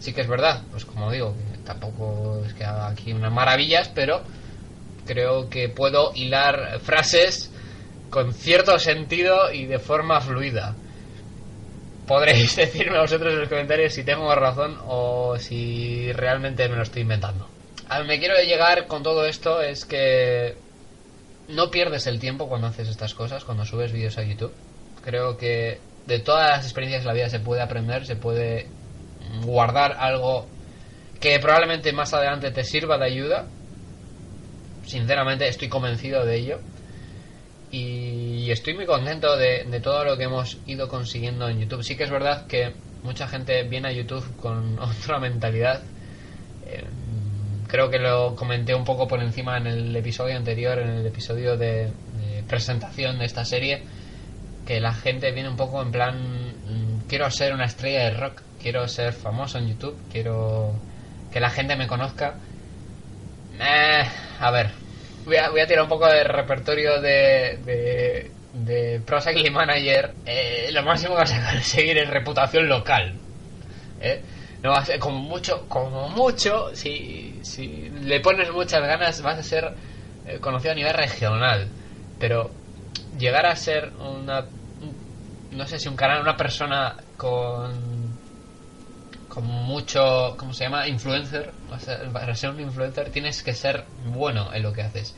Sí 0.00 0.12
que 0.12 0.22
es 0.22 0.28
verdad, 0.28 0.62
pues 0.70 0.84
como 0.84 1.10
digo, 1.10 1.34
tampoco 1.64 2.42
es 2.44 2.54
que 2.54 2.64
haga 2.64 2.88
aquí 2.88 3.12
unas 3.12 3.32
maravillas, 3.32 3.88
pero 3.94 4.22
creo 5.06 5.48
que 5.48 5.68
puedo 5.68 6.12
hilar 6.14 6.80
frases 6.80 7.52
con 8.10 8.32
cierto 8.32 8.78
sentido 8.78 9.52
y 9.52 9.66
de 9.66 9.78
forma 9.78 10.20
fluida 10.20 10.74
podréis 12.06 12.56
decirme 12.56 12.98
vosotros 12.98 13.34
en 13.34 13.40
los 13.40 13.48
comentarios 13.48 13.92
si 13.92 14.02
tengo 14.02 14.34
razón 14.34 14.78
o 14.86 15.36
si 15.38 16.10
realmente 16.12 16.68
me 16.68 16.76
lo 16.76 16.82
estoy 16.82 17.02
inventando. 17.02 17.48
a 17.88 18.02
quiero 18.04 18.34
llegar 18.42 18.86
con 18.86 19.02
todo 19.02 19.26
esto 19.26 19.60
es 19.60 19.84
que 19.84 20.56
no 21.48 21.70
pierdes 21.70 22.06
el 22.06 22.20
tiempo 22.20 22.48
cuando 22.48 22.66
haces 22.66 22.88
estas 22.88 23.14
cosas, 23.14 23.44
cuando 23.44 23.64
subes 23.64 23.92
vídeos 23.92 24.18
a 24.18 24.22
YouTube. 24.22 24.52
Creo 25.02 25.36
que 25.36 25.80
de 26.06 26.18
todas 26.20 26.50
las 26.50 26.64
experiencias 26.64 27.02
de 27.02 27.08
la 27.08 27.14
vida 27.14 27.28
se 27.28 27.40
puede 27.40 27.62
aprender, 27.62 28.06
se 28.06 28.16
puede 28.16 28.66
guardar 29.44 29.96
algo 29.98 30.46
que 31.20 31.38
probablemente 31.38 31.92
más 31.92 32.12
adelante 32.14 32.50
te 32.50 32.64
sirva 32.64 32.98
de 32.98 33.06
ayuda. 33.06 33.46
Sinceramente 34.84 35.48
estoy 35.48 35.68
convencido 35.68 36.24
de 36.24 36.36
ello. 36.36 36.60
Y 37.70 38.50
estoy 38.50 38.74
muy 38.74 38.86
contento 38.86 39.36
de, 39.36 39.64
todo 39.82 40.04
lo 40.04 40.16
que 40.16 40.24
hemos 40.24 40.58
ido 40.66 40.88
consiguiendo 40.88 41.48
en 41.48 41.60
YouTube. 41.60 41.82
Sí 41.82 41.96
que 41.96 42.04
es 42.04 42.10
verdad 42.10 42.46
que 42.46 42.72
mucha 43.02 43.28
gente 43.28 43.62
viene 43.64 43.88
a 43.88 43.92
YouTube 43.92 44.36
con 44.36 44.78
otra 44.80 45.18
mentalidad. 45.18 45.82
Eh, 46.66 46.84
creo 47.68 47.90
que 47.90 47.98
lo 47.98 48.34
comenté 48.34 48.74
un 48.74 48.84
poco 48.84 49.06
por 49.06 49.22
encima 49.22 49.58
en 49.58 49.66
el 49.66 49.94
episodio 49.94 50.36
anterior, 50.36 50.78
en 50.78 50.88
el 50.88 51.06
episodio 51.06 51.56
de, 51.56 51.92
presentación 52.48 53.18
de 53.18 53.26
esta 53.26 53.44
serie, 53.44 53.82
que 54.66 54.80
la 54.80 54.94
gente 54.94 55.30
viene 55.32 55.50
un 55.50 55.56
poco 55.56 55.82
en 55.82 55.92
plan, 55.92 56.16
mm, 56.16 57.08
quiero 57.08 57.30
ser 57.30 57.52
una 57.52 57.66
estrella 57.66 58.04
de 58.04 58.10
rock, 58.10 58.42
quiero 58.60 58.88
ser 58.88 59.12
famoso 59.12 59.58
en 59.58 59.68
YouTube, 59.68 59.96
quiero 60.10 60.72
que 61.30 61.40
la 61.40 61.50
gente 61.50 61.76
me 61.76 61.86
conozca. 61.86 62.36
Eh, 63.60 64.02
a 64.40 64.50
ver, 64.50 64.70
voy 65.26 65.36
a, 65.36 65.66
tirar 65.66 65.82
un 65.82 65.88
poco 65.90 66.06
de 66.06 66.24
repertorio 66.24 67.02
de, 67.02 67.58
de, 67.66 68.30
de 68.54 69.00
Pro 69.04 69.20
Cycling 69.20 69.52
Manager. 69.52 70.14
Eh, 70.24 70.70
lo 70.72 70.82
máximo 70.84 71.14
que 71.14 71.20
vas 71.20 71.32
a 71.32 71.52
conseguir 71.52 71.98
es 71.98 72.08
reputación 72.08 72.66
local. 72.66 73.14
¿eh? 74.00 74.22
No 74.62 74.70
vas 74.70 74.90
a, 74.90 74.98
como 74.98 75.18
mucho, 75.18 75.66
como 75.68 76.08
mucho, 76.08 76.74
si, 76.74 77.38
si 77.42 77.90
le 78.02 78.20
pones 78.20 78.50
muchas 78.50 78.80
ganas, 78.82 79.22
vas 79.22 79.38
a 79.38 79.42
ser 79.42 79.72
eh, 80.26 80.38
conocido 80.40 80.72
a 80.72 80.74
nivel 80.74 80.94
regional. 80.94 81.68
Pero 82.18 82.50
llegar 83.18 83.46
a 83.46 83.54
ser 83.54 83.92
una, 84.00 84.44
no 85.52 85.66
sé 85.66 85.78
si 85.78 85.88
un 85.88 85.96
canal, 85.96 86.20
una 86.20 86.36
persona 86.36 86.96
con 87.16 88.08
con 89.28 89.46
mucho, 89.46 90.34
¿cómo 90.36 90.52
se 90.52 90.64
llama? 90.64 90.88
Influencer. 90.88 91.52
Para 92.12 92.34
ser 92.34 92.50
un 92.50 92.60
influencer 92.60 93.10
tienes 93.10 93.42
que 93.42 93.54
ser 93.54 93.84
bueno 94.06 94.52
en 94.52 94.62
lo 94.62 94.72
que 94.72 94.82
haces. 94.82 95.14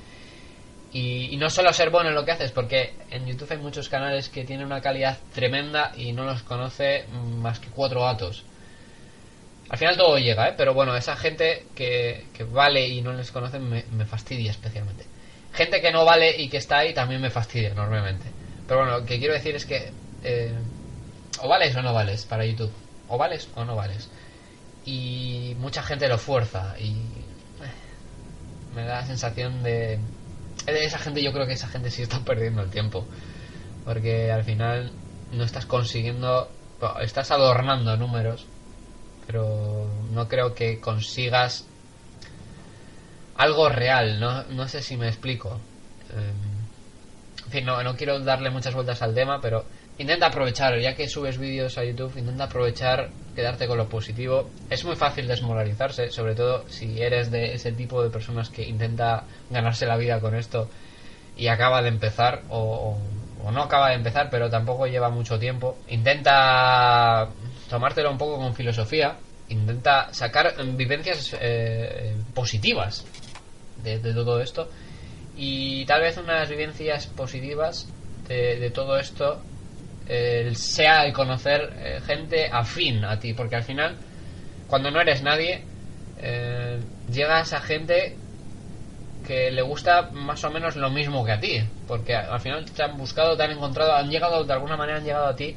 Y, 0.93 1.33
y, 1.33 1.37
no 1.37 1.49
solo 1.49 1.73
ser 1.73 1.91
bueno 1.91 2.09
en 2.09 2.17
lo 2.17 2.25
que 2.25 2.33
haces, 2.33 2.51
porque 2.51 2.95
en 3.11 3.25
YouTube 3.25 3.53
hay 3.53 3.59
muchos 3.59 3.89
canales 3.89 4.29
que 4.29 4.45
tienen 4.45 4.67
una 4.67 4.81
calidad 4.81 5.19
tremenda 5.33 5.93
y 5.97 6.13
no 6.13 6.25
los 6.25 6.43
conoce 6.43 7.07
más 7.39 7.61
que 7.61 7.69
cuatro 7.69 8.03
gatos. 8.03 8.45
Al 9.71 9.79
final 9.79 9.97
todo 9.97 10.19
llega, 10.19 10.49
¿eh? 10.49 10.55
Pero 10.57 10.75
bueno, 10.75 10.97
esa 10.97 11.15
gente 11.17 11.67
que, 11.77 12.27
que 12.35 12.43
vale 12.43 12.89
y 12.89 13.03
no 13.03 13.13
les 13.13 13.31
conocen 13.31 13.71
me, 13.71 14.05
fastidia 14.05 14.51
especialmente. 14.51 15.07
Gente 15.53 15.81
que 15.81 15.93
no 15.93 16.05
vale 16.05 16.43
y 16.43 16.49
que 16.49 16.57
está 16.57 16.79
ahí 16.79 16.93
también 16.93 17.21
me 17.21 17.31
fastidia 17.31 17.71
enormemente. 17.71 18.27
Pero 18.67 18.81
bueno, 18.81 18.99
lo 18.99 19.07
que 19.07 19.19
quiero 19.21 19.33
decir 19.33 19.55
es 19.55 19.67
que... 19.67 19.93
Eh, 20.25 20.53
o 21.41 21.49
vales 21.49 21.75
o 21.77 21.83
no 21.83 21.95
vales 21.95 22.27
para 22.27 22.45
YouTube. 22.45 22.73
O 23.09 23.17
vales 23.17 23.49
o 23.55 23.65
no 23.65 23.77
vales. 23.77 24.11
Y 24.85 25.55
mucha 25.59 25.85
gente 25.85 26.09
lo 26.09 26.19
fuerza 26.19 26.75
y... 26.77 26.91
Eh, 26.91 28.75
me 28.75 28.85
da 28.85 29.03
la 29.03 29.07
sensación 29.07 29.63
de... 29.63 30.01
Esa 30.67 30.99
gente, 30.99 31.23
yo 31.23 31.33
creo 31.33 31.47
que 31.47 31.53
esa 31.53 31.69
gente 31.69 31.93
sí 31.93 32.03
está 32.03 32.19
perdiendo 32.25 32.61
el 32.63 32.71
tiempo. 32.71 33.07
Porque 33.85 34.33
al 34.33 34.43
final 34.43 34.91
no 35.31 35.45
estás 35.45 35.65
consiguiendo... 35.65 36.51
Estás 37.01 37.31
adornando 37.31 37.97
números 37.97 38.47
pero 39.27 39.87
no 40.13 40.29
creo 40.29 40.55
que 40.55 40.81
consigas 40.81 41.65
algo 43.37 43.69
real, 43.69 44.21
no, 44.21 44.45
no 44.45 44.69
sé 44.69 44.83
si 44.83 44.97
me 44.97 45.09
explico. 45.09 45.59
Eh, 46.11 46.33
en 47.47 47.51
fin, 47.51 47.65
no, 47.65 47.83
no 47.83 47.97
quiero 47.97 48.21
darle 48.21 48.51
muchas 48.51 48.75
vueltas 48.75 49.03
al 49.03 49.15
tema, 49.15 49.41
pero 49.41 49.65
intenta 49.99 50.27
aprovechar, 50.27 50.79
ya 50.79 50.95
que 50.95 51.09
subes 51.09 51.39
vídeos 51.39 51.79
a 51.79 51.85
YouTube, 51.85 52.17
intenta 52.19 52.45
aprovechar, 52.45 53.11
quedarte 53.35 53.67
con 53.67 53.79
lo 53.79 53.89
positivo. 53.89 54.51
Es 54.69 54.85
muy 54.85 54.95
fácil 54.95 55.27
desmoralizarse, 55.27 56.11
sobre 56.11 56.35
todo 56.35 56.65
si 56.69 57.01
eres 57.01 57.31
de 57.31 57.55
ese 57.55 57.73
tipo 57.73 58.03
de 58.03 58.11
personas 58.11 58.51
que 58.51 58.69
intenta 58.69 59.25
ganarse 59.49 59.87
la 59.87 59.97
vida 59.97 60.21
con 60.21 60.35
esto 60.35 60.69
y 61.37 61.49
acaba 61.49 61.83
de 61.83 61.89
empezar, 61.89 62.43
o, 62.51 62.99
o 63.43 63.51
no 63.51 63.63
acaba 63.63 63.89
de 63.89 63.95
empezar, 63.95 64.29
pero 64.31 64.51
tampoco 64.51 64.87
lleva 64.87 65.09
mucho 65.09 65.39
tiempo. 65.39 65.77
Intenta 65.89 67.29
tomártelo 67.71 68.11
un 68.11 68.19
poco 68.19 68.37
con 68.37 68.55
filosofía, 68.55 69.17
intenta 69.49 70.13
sacar 70.13 70.55
vivencias 70.77 71.37
eh, 71.41 72.17
positivas 72.35 73.07
de, 73.83 73.99
todo 74.13 74.41
esto. 74.41 74.69
Y 75.37 75.87
tal 75.87 76.03
vez 76.03 76.19
unas 76.19 76.51
vivencias 76.51 77.07
positivas 77.07 77.89
de, 78.29 78.59
de 78.59 78.71
todo 78.71 78.99
esto 78.99 79.41
eh, 80.09 80.51
sea 80.55 81.07
el 81.07 81.13
conocer 81.13 81.73
eh, 81.79 82.01
gente 82.05 82.49
afín 82.53 83.05
a 83.05 83.19
ti, 83.19 83.33
porque 83.33 83.57
al 83.57 83.63
final 83.63 83.97
cuando 84.67 84.91
no 84.91 85.01
eres 85.01 85.23
nadie 85.23 85.65
llegas 87.11 87.55
a 87.55 87.61
gente 87.61 88.15
que 89.27 89.51
le 89.51 89.63
gusta 89.63 90.11
más 90.13 90.45
o 90.45 90.51
menos 90.51 90.77
lo 90.77 90.91
mismo 90.91 91.25
que 91.25 91.33
a 91.33 91.41
ti, 91.41 91.65
porque 91.89 92.15
al 92.15 92.41
final 92.41 92.71
te 92.71 92.83
han 92.83 92.99
buscado, 92.99 93.39
te 93.39 93.45
han 93.45 93.53
encontrado, 93.53 93.95
han 93.95 94.11
llegado 94.11 94.45
de 94.45 94.53
alguna 94.53 94.77
manera 94.77 94.99
han 94.99 95.05
llegado 95.05 95.29
a 95.29 95.35
ti 95.35 95.57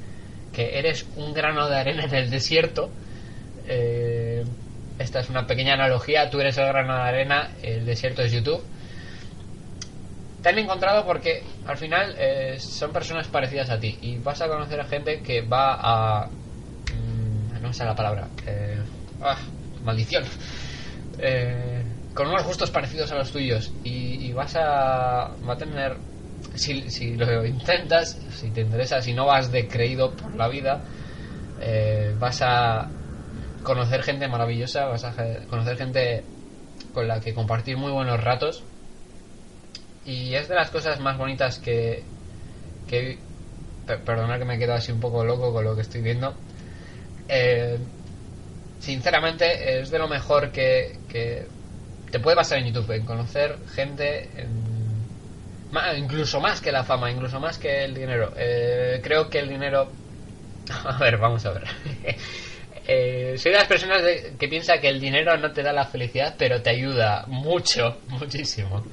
que 0.54 0.78
eres 0.78 1.06
un 1.16 1.34
grano 1.34 1.68
de 1.68 1.76
arena 1.76 2.06
en 2.06 2.14
el 2.14 2.30
desierto. 2.30 2.90
Eh, 3.68 4.44
esta 5.00 5.20
es 5.20 5.30
una 5.30 5.46
pequeña 5.48 5.74
analogía. 5.74 6.30
Tú 6.30 6.40
eres 6.40 6.58
el 6.58 6.68
grano 6.68 6.96
de 6.96 7.02
arena, 7.02 7.52
el 7.62 7.86
desierto 7.86 8.22
es 8.22 8.32
YouTube. 8.32 8.64
Te 10.42 10.50
han 10.50 10.60
encontrado 10.60 11.06
porque 11.06 11.44
al 11.66 11.78
final 11.78 12.16
eh, 12.18 12.60
son 12.60 12.92
personas 12.92 13.28
parecidas 13.28 13.70
a 13.70 13.80
ti 13.80 13.98
y 14.02 14.18
vas 14.18 14.42
a 14.42 14.48
conocer 14.48 14.80
a 14.80 14.86
gente 14.86 15.22
que 15.22 15.42
va 15.42 15.80
a. 15.82 16.28
Mmm, 16.28 17.62
no 17.62 17.74
sé 17.74 17.86
la 17.86 17.96
palabra. 17.96 18.28
Eh, 18.46 18.78
ah, 19.22 19.38
maldición. 19.84 20.24
Eh, 21.18 21.84
con 22.14 22.28
unos 22.28 22.44
gustos 22.44 22.70
parecidos 22.70 23.12
a 23.12 23.16
los 23.16 23.32
tuyos 23.32 23.72
y, 23.84 24.28
y 24.28 24.34
vas 24.34 24.56
a. 24.56 25.32
va 25.48 25.54
a 25.54 25.58
tener 25.58 25.98
si, 26.56 26.90
si, 26.90 27.16
lo 27.16 27.46
intentas, 27.46 28.20
si 28.32 28.50
te 28.52 28.62
interesa, 28.62 29.02
si 29.02 29.14
no 29.14 29.26
vas 29.26 29.52
de 29.52 29.68
creído 29.68 30.12
por 30.16 30.36
la 30.36 30.48
vida, 30.48 30.82
eh, 31.60 32.16
vas 32.20 32.42
a 32.42 32.90
conocer 33.64 34.04
gente 34.04 34.28
maravillosa, 34.28 34.86
vas 34.86 35.04
a 35.04 35.14
conocer 35.50 35.78
gente 35.78 36.24
con 36.94 37.08
la 37.08 37.20
que 37.20 37.34
compartir 37.34 37.78
muy 37.78 37.92
buenos 37.92 38.24
ratos. 38.24 38.64
Y 40.06 40.36
es 40.36 40.50
de 40.50 40.56
las 40.56 40.70
cosas 40.70 41.00
más 41.00 41.18
bonitas 41.18 41.60
que... 41.60 42.04
que 42.88 43.18
perdonad 44.06 44.40
que 44.40 44.46
me 44.46 44.58
quedo 44.58 44.74
así 44.74 44.94
un 44.94 45.00
poco 45.02 45.26
loco 45.26 45.52
con 45.52 45.64
lo 45.64 45.76
que 45.76 45.82
estoy 45.82 46.02
viendo. 46.02 46.34
Eh, 47.28 47.78
sinceramente 48.80 49.80
es 49.80 49.90
de 49.92 50.00
lo 50.00 50.08
mejor 50.08 50.52
que, 50.52 51.00
que 51.10 51.48
te 52.12 52.20
puede 52.20 52.36
pasar 52.36 52.60
en 52.60 52.68
YouTube, 52.68 52.92
en 52.92 53.06
conocer 53.06 53.58
gente, 53.74 54.30
en 54.36 54.73
incluso 55.98 56.40
más 56.40 56.62
que 56.62 56.72
la 56.72 56.84
fama, 56.84 57.12
incluso 57.12 57.40
más 57.40 57.58
que 57.58 57.86
el 57.86 57.94
dinero. 57.94 58.34
Eh, 58.38 59.00
creo 59.04 59.30
que 59.30 59.40
el 59.40 59.50
dinero... 59.50 59.92
A 60.86 60.98
ver, 60.98 61.18
vamos 61.18 61.46
a 61.46 61.52
ver. 61.52 61.64
eh, 62.88 63.36
soy 63.38 63.52
de 63.52 63.58
las 63.58 63.68
personas 63.68 64.02
de, 64.02 64.36
que 64.40 64.48
piensa 64.48 64.78
que 64.78 64.88
el 64.88 65.00
dinero 65.00 65.38
no 65.38 65.52
te 65.52 65.62
da 65.62 65.74
la 65.74 65.86
felicidad, 65.86 66.36
pero 66.38 66.62
te 66.62 66.70
ayuda 66.70 67.26
mucho, 67.28 68.00
muchísimo. 68.08 68.84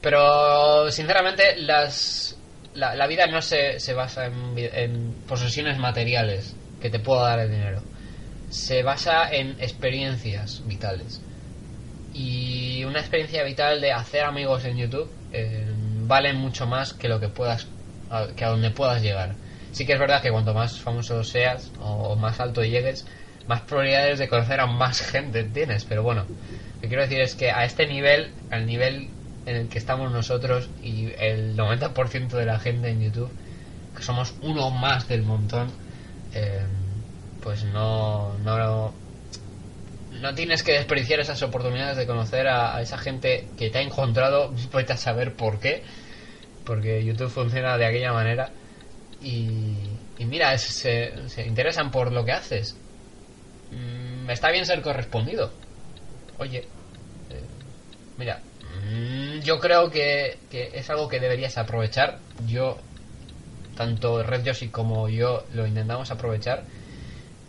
Pero, 0.00 0.90
sinceramente, 0.90 1.56
las, 1.58 2.38
la, 2.74 2.94
la 2.94 3.06
vida 3.06 3.26
no 3.26 3.42
se, 3.42 3.78
se 3.78 3.92
basa 3.92 4.26
en, 4.26 5.14
posesiones 5.28 5.78
materiales 5.78 6.56
que 6.80 6.88
te 6.88 6.98
pueda 6.98 7.28
dar 7.28 7.40
el 7.40 7.50
dinero. 7.50 7.82
Se 8.48 8.82
basa 8.82 9.30
en 9.30 9.50
experiencias 9.60 10.66
vitales. 10.66 11.20
Y 12.14 12.82
una 12.84 13.00
experiencia 13.00 13.44
vital 13.44 13.80
de 13.80 13.92
hacer 13.92 14.24
amigos 14.24 14.64
en 14.64 14.78
YouTube 14.78 15.10
eh, 15.32 15.69
valen 16.10 16.36
mucho 16.36 16.66
más 16.66 16.92
que 16.92 17.08
lo 17.08 17.20
que 17.20 17.28
puedas 17.28 17.68
que 18.36 18.44
a 18.44 18.48
donde 18.48 18.70
puedas 18.70 19.00
llegar. 19.00 19.36
Sí 19.70 19.86
que 19.86 19.92
es 19.92 19.98
verdad 20.00 20.20
que 20.20 20.30
cuanto 20.30 20.52
más 20.52 20.80
famoso 20.80 21.22
seas 21.22 21.70
o 21.80 22.16
más 22.16 22.40
alto 22.40 22.64
llegues, 22.64 23.06
más 23.46 23.60
probabilidades 23.62 24.18
de 24.18 24.28
conocer 24.28 24.58
a 24.60 24.66
más 24.66 25.00
gente 25.00 25.44
tienes. 25.44 25.84
Pero 25.84 26.02
bueno, 26.02 26.24
lo 26.24 26.80
que 26.80 26.88
quiero 26.88 27.02
decir 27.02 27.20
es 27.20 27.36
que 27.36 27.52
a 27.52 27.64
este 27.64 27.86
nivel, 27.86 28.32
al 28.50 28.66
nivel 28.66 29.08
en 29.46 29.56
el 29.56 29.68
que 29.68 29.78
estamos 29.78 30.10
nosotros 30.10 30.68
y 30.82 31.12
el 31.18 31.56
90% 31.56 32.30
de 32.30 32.44
la 32.44 32.58
gente 32.58 32.90
en 32.90 33.02
YouTube, 33.02 33.30
que 33.96 34.02
somos 34.02 34.34
uno 34.42 34.70
más 34.70 35.06
del 35.06 35.22
montón, 35.22 35.68
eh, 36.34 36.66
pues 37.40 37.64
no, 37.64 38.36
no, 38.38 38.92
no 40.20 40.34
tienes 40.34 40.64
que 40.64 40.72
desperdiciar 40.72 41.20
esas 41.20 41.40
oportunidades 41.44 41.96
de 41.96 42.06
conocer 42.06 42.48
a, 42.48 42.76
a 42.76 42.82
esa 42.82 42.98
gente 42.98 43.46
que 43.56 43.70
te 43.70 43.78
ha 43.78 43.82
encontrado, 43.82 44.52
puedes 44.72 44.98
saber 44.98 45.34
por 45.34 45.60
qué, 45.60 45.84
porque 46.70 47.04
YouTube 47.04 47.30
funciona 47.30 47.76
de 47.76 47.84
aquella 47.84 48.12
manera 48.12 48.48
y, 49.20 49.74
y 50.18 50.24
mira, 50.24 50.56
se, 50.56 51.12
interesan 51.44 51.90
por 51.90 52.12
lo 52.12 52.24
que 52.24 52.30
haces. 52.30 52.76
Mm, 53.72 54.30
está 54.30 54.52
bien 54.52 54.64
ser 54.64 54.80
correspondido. 54.80 55.50
Oye, 56.38 56.68
mira, 58.16 58.38
mm, 58.84 59.40
yo 59.40 59.58
creo 59.58 59.90
que, 59.90 60.38
que 60.48 60.70
es 60.72 60.88
algo 60.90 61.08
que 61.08 61.18
deberías 61.18 61.58
aprovechar. 61.58 62.20
Yo, 62.46 62.78
tanto 63.76 64.22
Red 64.22 64.44
Yoshi 64.44 64.68
como 64.68 65.08
yo 65.08 65.46
lo 65.54 65.66
intentamos 65.66 66.12
aprovechar. 66.12 66.62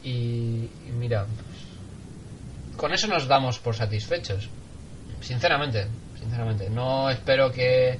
Y, 0.04 0.68
y 0.88 0.92
mira, 0.98 1.28
con 2.75 2.92
eso 2.92 3.06
nos 3.06 3.28
damos 3.28 3.60
por 3.60 3.75
satisfechos. 3.75 4.50
Sinceramente, 5.20 5.86
sinceramente. 6.20 6.72
No 6.72 7.08
espero 7.12 7.51
que, 7.51 8.00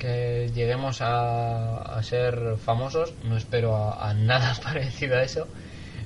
que 0.00 0.50
lleguemos 0.52 0.98
a, 1.00 2.00
ser 2.02 2.56
famosos, 2.56 3.14
no 3.22 3.36
espero 3.36 3.76
a, 3.76 4.10
a 4.10 4.14
nada 4.14 4.56
parecido 4.64 5.16
a 5.16 5.22
eso. 5.22 5.46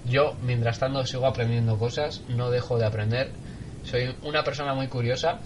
Yo, 0.05 0.37
mientras 0.43 0.79
tanto, 0.79 1.07
sigo 1.07 1.27
aprendiendo 1.27 1.79
cosas, 1.79 2.21
no 2.29 2.51
dejo 2.51 2.77
de 2.77 2.85
aprender. 2.85 3.31
Soy 3.85 4.15
una 4.23 4.45
persona 4.45 4.75
muy 4.75 4.89
curiosa 4.89 5.39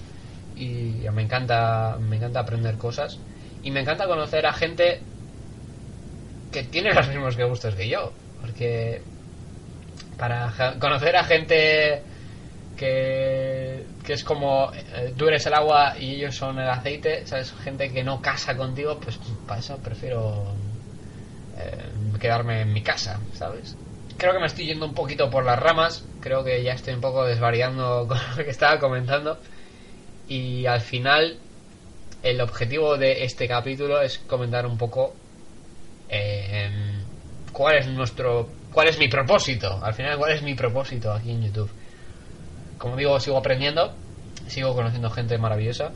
y 0.57 1.07
me 1.13 1.23
encanta, 1.23 1.97
me 2.01 2.17
encanta 2.17 2.41
aprender 2.41 2.77
cosas. 2.77 3.21
Y 3.63 3.71
me 3.71 3.81
encanta 3.81 4.07
conocer 4.07 4.47
a 4.47 4.53
gente 4.53 5.01
que 6.51 6.65
tiene 6.65 6.93
los 6.93 7.09
mismos 7.09 7.37
que 7.37 7.45
gustos 7.45 7.75
que 7.75 7.89
yo. 7.89 8.13
Porque 8.41 9.03
para 10.17 10.53
conocer 10.81 11.17
a 11.17 11.25
gente 11.25 12.03
que, 12.77 13.68
que 14.09 14.15
es 14.15 14.25
como 14.25 14.73
eh, 14.95 15.13
tú 15.19 15.29
eres 15.29 15.45
el 15.45 15.53
agua 15.53 15.93
y 16.01 16.15
ellos 16.15 16.35
son 16.35 16.59
el 16.59 16.71
aceite, 16.71 17.27
¿sabes? 17.27 17.53
Gente 17.63 17.93
que 17.93 18.03
no 18.03 18.23
casa 18.23 18.57
contigo, 18.57 18.99
pues 18.99 19.19
para 19.47 19.61
eso 19.61 19.77
prefiero 19.85 20.47
eh, 21.59 22.19
quedarme 22.19 22.63
en 22.63 22.73
mi 22.73 22.81
casa, 22.81 23.21
¿sabes? 23.35 23.77
Creo 24.17 24.33
que 24.33 24.39
me 24.39 24.47
estoy 24.47 24.65
yendo 24.65 24.87
un 24.87 24.95
poquito 24.95 25.29
por 25.29 25.45
las 25.45 25.59
ramas, 25.59 26.07
creo 26.23 26.43
que 26.43 26.63
ya 26.63 26.73
estoy 26.73 26.95
un 26.95 27.03
poco 27.03 27.27
desvariando 27.27 28.07
con 28.09 28.17
lo 28.35 28.45
que 28.45 28.51
estaba 28.51 28.79
comentando 28.79 29.37
y 30.27 30.65
al 30.65 30.81
final 30.81 31.37
el 32.23 32.41
objetivo 32.41 32.97
de 32.97 33.25
este 33.25 33.47
capítulo 33.47 34.01
es 34.01 34.17
comentar 34.21 34.65
un 34.65 34.79
poco 34.79 35.13
eh, 36.09 36.71
cuál 37.53 37.77
es 37.77 37.87
nuestro 37.89 38.49
cuál 38.73 38.89
es 38.89 38.99
mi 38.99 39.09
propósito 39.09 39.79
al 39.85 39.93
final 39.93 40.17
cuál 40.17 40.33
es 40.33 40.43
mi 40.43 40.55
propósito 40.55 41.13
aquí 41.13 41.31
en 41.31 41.43
YouTube 41.43 41.71
como 42.79 42.97
digo 42.97 43.19
sigo 43.21 43.39
aprendiendo 43.39 43.95
sigo 44.47 44.75
conociendo 44.75 45.11
gente 45.11 45.37
maravillosa 45.39 45.93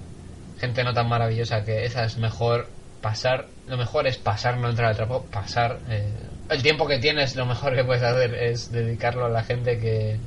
gente 0.59 0.85
no 0.85 0.93
tan 0.93 1.09
maravillosa 1.09 1.65
que 1.65 1.85
esa 1.85 2.05
es 2.05 2.19
mejor 2.19 2.69
pasar 3.01 3.47
lo 3.67 3.77
mejor 3.77 4.07
es 4.07 4.19
pasar 4.19 4.59
no 4.59 4.69
entrar 4.69 4.89
al 4.89 4.97
trapo 4.97 5.25
pasar 5.25 5.79
eh, 5.89 6.13
el 6.51 6.63
tiempo 6.63 6.87
que 6.87 6.99
tienes 6.99 7.37
lo 7.37 7.47
mejor 7.47 7.75
que 7.75 7.85
puedes 7.85 8.03
hacer 8.03 8.35
es 8.35 8.71
dedicarlo 8.71 9.27
a 9.27 9.31
la 9.31 9.43
gente 9.43 9.79
que 9.79 10.19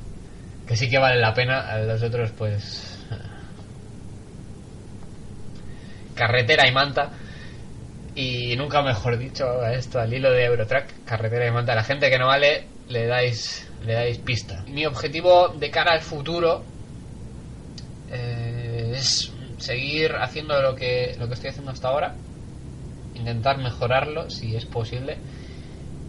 que 0.66 0.76
sí 0.76 0.90
que 0.90 0.98
vale 0.98 1.20
la 1.20 1.32
pena 1.32 1.60
a 1.60 1.78
los 1.78 2.02
otros 2.02 2.32
pues 2.32 2.98
carretera 6.14 6.68
y 6.68 6.72
manta 6.72 7.12
y 8.14 8.56
nunca 8.56 8.82
mejor 8.82 9.18
dicho 9.18 9.60
a 9.62 9.74
esto 9.74 10.00
al 10.00 10.12
hilo 10.12 10.32
de 10.32 10.44
Eurotrack 10.44 11.04
carretera 11.04 11.46
y 11.46 11.50
manta 11.50 11.74
la 11.74 11.84
gente 11.84 12.10
que 12.10 12.18
no 12.18 12.26
vale 12.26 12.66
le 12.88 13.06
dais 13.06 13.65
le 13.84 13.94
dais 13.94 14.18
pista 14.18 14.64
mi 14.68 14.86
objetivo 14.86 15.48
de 15.48 15.70
cara 15.70 15.92
al 15.92 16.00
futuro 16.00 16.62
eh, 18.10 18.92
es 18.96 19.32
seguir 19.58 20.14
haciendo 20.16 20.60
lo 20.60 20.74
que 20.74 21.16
lo 21.18 21.28
que 21.28 21.34
estoy 21.34 21.50
haciendo 21.50 21.72
hasta 21.72 21.88
ahora 21.88 22.14
intentar 23.14 23.58
mejorarlo 23.58 24.30
si 24.30 24.54
es 24.56 24.64
posible 24.64 25.16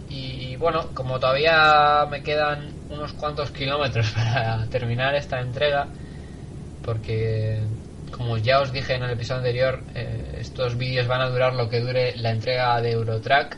y 0.09 0.55
bueno 0.55 0.93
como 0.93 1.19
todavía 1.19 2.05
me 2.09 2.23
quedan 2.23 2.71
unos 2.89 3.13
cuantos 3.13 3.51
kilómetros 3.51 4.11
para 4.15 4.67
terminar 4.69 5.15
esta 5.15 5.39
entrega 5.39 5.87
porque 6.83 7.59
como 8.11 8.37
ya 8.37 8.61
os 8.61 8.71
dije 8.71 8.95
en 8.95 9.03
el 9.03 9.11
episodio 9.11 9.39
anterior, 9.39 9.83
eh, 9.93 10.37
estos 10.39 10.77
vídeos 10.77 11.07
van 11.07 11.21
a 11.21 11.29
durar 11.29 11.53
lo 11.53 11.69
que 11.69 11.81
dure 11.81 12.15
la 12.17 12.31
entrega 12.31 12.79
de 12.81 12.91
Eurotrack. 12.91 13.57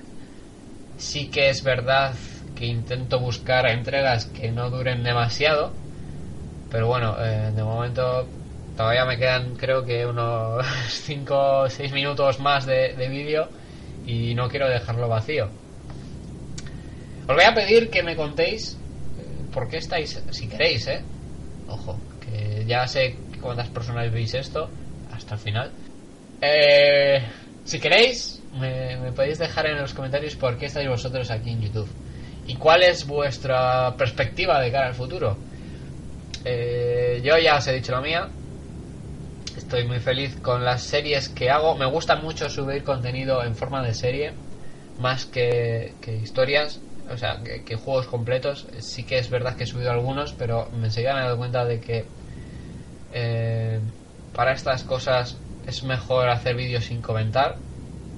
Sí 0.97 1.29
que 1.29 1.49
es 1.49 1.63
verdad 1.63 2.13
que 2.59 2.65
intento 2.65 3.21
buscar 3.21 3.65
entregas 3.67 4.25
que 4.25 4.51
no 4.51 4.69
duren 4.69 5.01
demasiado, 5.01 5.71
pero 6.69 6.87
bueno, 6.87 7.15
eh, 7.17 7.53
de 7.55 7.63
momento 7.63 8.27
todavía 8.75 9.05
me 9.05 9.17
quedan 9.17 9.55
creo 9.55 9.85
que 9.85 10.05
unos 10.05 10.65
5 10.89 11.35
o 11.61 11.69
6 11.69 11.93
minutos 11.93 12.41
más 12.41 12.65
de, 12.65 12.95
de 12.95 13.07
vídeo 13.07 13.47
y 14.05 14.35
no 14.35 14.49
quiero 14.49 14.67
dejarlo 14.67 15.07
vacío. 15.07 15.47
Os 17.29 17.33
voy 17.33 17.45
a 17.45 17.53
pedir 17.53 17.89
que 17.89 18.03
me 18.03 18.17
contéis 18.17 18.73
eh, 18.73 19.45
por 19.53 19.69
qué 19.69 19.77
estáis, 19.77 20.21
si 20.31 20.49
queréis, 20.49 20.85
eh. 20.87 21.01
Ojo, 21.69 21.97
que 22.19 22.65
ya 22.65 22.85
sé 22.87 23.15
cuántas 23.39 23.69
personas 23.69 24.11
veis 24.11 24.33
esto 24.33 24.69
hasta 25.13 25.35
el 25.35 25.39
final. 25.39 25.71
Eh, 26.41 27.23
si 27.63 27.79
queréis, 27.79 28.41
me, 28.59 28.97
me 28.97 29.13
podéis 29.13 29.37
dejar 29.37 29.67
en 29.67 29.77
los 29.77 29.93
comentarios 29.93 30.35
por 30.35 30.57
qué 30.57 30.65
estáis 30.65 30.89
vosotros 30.89 31.31
aquí 31.31 31.51
en 31.51 31.61
YouTube 31.61 31.89
y 32.49 32.55
cuál 32.55 32.81
es 32.81 33.05
vuestra 33.05 33.95
perspectiva 33.95 34.59
de 34.59 34.71
cara 34.71 34.87
al 34.87 34.95
futuro. 34.95 35.37
Eh, 36.43 37.21
yo 37.23 37.37
ya 37.37 37.57
os 37.57 37.67
he 37.67 37.73
dicho 37.73 37.91
la 37.91 38.01
mía. 38.01 38.27
Estoy 39.55 39.87
muy 39.87 39.99
feliz 39.99 40.35
con 40.41 40.65
las 40.65 40.81
series 40.81 41.29
que 41.29 41.51
hago. 41.51 41.75
Me 41.75 41.85
gusta 41.85 42.15
mucho 42.15 42.49
subir 42.49 42.83
contenido 42.83 43.43
en 43.43 43.55
forma 43.55 43.83
de 43.83 43.93
serie, 43.93 44.31
más 44.99 45.25
que, 45.25 45.93
que 46.01 46.15
historias, 46.15 46.79
o 47.13 47.17
sea, 47.17 47.39
que, 47.43 47.75
juegos 47.75 48.07
completos. 48.07 48.65
Sí 48.79 49.03
que 49.03 49.19
es 49.19 49.29
verdad 49.29 49.55
que 49.55 49.65
he 49.65 49.67
subido 49.67 49.91
algunos, 49.91 50.33
pero 50.33 50.69
me 50.71 50.87
enseguida 50.87 51.13
me 51.13 51.19
he 51.19 51.23
dado 51.25 51.37
cuenta 51.37 51.65
de 51.65 51.79
que 51.79 52.05
eh, 53.13 53.79
para 54.33 54.53
estas 54.53 54.83
cosas 54.83 55.37
es 55.67 55.83
mejor 55.83 56.27
hacer 56.29 56.55
vídeos 56.55 56.85
sin 56.85 56.99
comentar. 56.99 57.57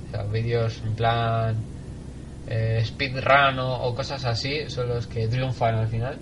O 0.08 0.12
sea, 0.12 0.24
vídeos 0.24 0.82
en 0.86 0.96
plan 0.96 1.71
eh, 2.54 2.84
speedrun 2.84 3.60
o, 3.60 3.96
cosas 3.96 4.26
así 4.26 4.70
son 4.70 4.90
los 4.90 5.08
que 5.08 5.28
triunfan 5.28 5.76
al 5.76 5.88
final. 5.88 6.18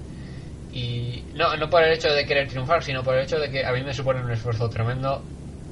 Y 0.71 1.23
no, 1.33 1.57
no 1.57 1.69
por 1.71 1.83
el 1.83 1.91
hecho 1.91 2.09
de 2.09 2.25
querer 2.25 2.47
triunfar, 2.47 2.83
sino 2.83 3.03
por 3.03 3.15
el 3.15 3.23
hecho 3.23 3.39
de 3.39 3.49
que 3.49 3.65
a 3.65 3.71
mí 3.71 3.81
me 3.81 3.93
supone 3.93 4.21
un 4.21 4.31
esfuerzo 4.31 4.69
tremendo 4.69 5.23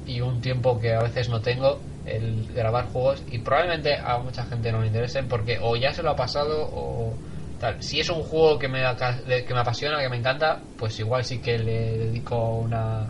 y 0.04 0.20
un 0.20 0.40
tiempo 0.40 0.80
que 0.80 0.94
a 0.94 1.00
veces 1.00 1.28
no 1.28 1.40
tengo 1.40 1.78
el 2.06 2.52
grabar 2.52 2.86
juegos 2.86 3.22
y 3.30 3.38
probablemente 3.38 3.94
a 3.94 4.18
mucha 4.18 4.44
gente 4.46 4.72
no 4.72 4.80
le 4.80 4.88
interesen 4.88 5.28
porque 5.28 5.58
o 5.60 5.76
ya 5.76 5.92
se 5.92 6.02
lo 6.02 6.10
ha 6.10 6.16
pasado 6.16 6.68
o 6.72 7.12
tal. 7.60 7.80
Si 7.80 8.00
es 8.00 8.10
un 8.10 8.22
juego 8.22 8.58
que 8.58 8.66
me, 8.66 8.80
que 8.80 9.54
me 9.54 9.60
apasiona, 9.60 10.00
que 10.00 10.08
me 10.08 10.16
encanta, 10.16 10.60
pues 10.76 10.98
igual 10.98 11.24
sí 11.24 11.38
que 11.38 11.56
le 11.58 11.98
dedico 11.98 12.36
una 12.36 13.06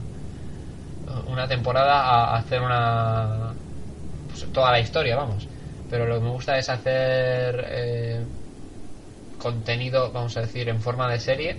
una 1.26 1.48
temporada 1.48 2.02
a 2.02 2.36
hacer 2.36 2.60
una 2.60 3.54
pues, 4.28 4.46
toda 4.52 4.70
la 4.70 4.80
historia, 4.80 5.16
vamos. 5.16 5.48
Pero 5.90 6.06
lo 6.06 6.16
que 6.16 6.24
me 6.24 6.30
gusta 6.30 6.58
es 6.58 6.68
hacer 6.68 7.64
eh, 7.70 8.20
contenido, 9.38 10.10
vamos 10.12 10.36
a 10.36 10.42
decir, 10.42 10.68
en 10.68 10.80
forma 10.80 11.10
de 11.10 11.18
serie 11.18 11.56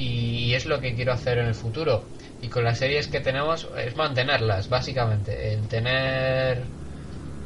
y 0.00 0.54
es 0.54 0.64
lo 0.64 0.80
que 0.80 0.94
quiero 0.94 1.12
hacer 1.12 1.38
en 1.38 1.46
el 1.46 1.54
futuro. 1.54 2.04
Y 2.40 2.48
con 2.48 2.64
las 2.64 2.78
series 2.78 3.08
que 3.08 3.20
tenemos 3.20 3.68
es 3.76 3.94
mantenerlas, 3.96 4.68
básicamente. 4.70 5.52
El 5.52 5.68
tener 5.68 6.64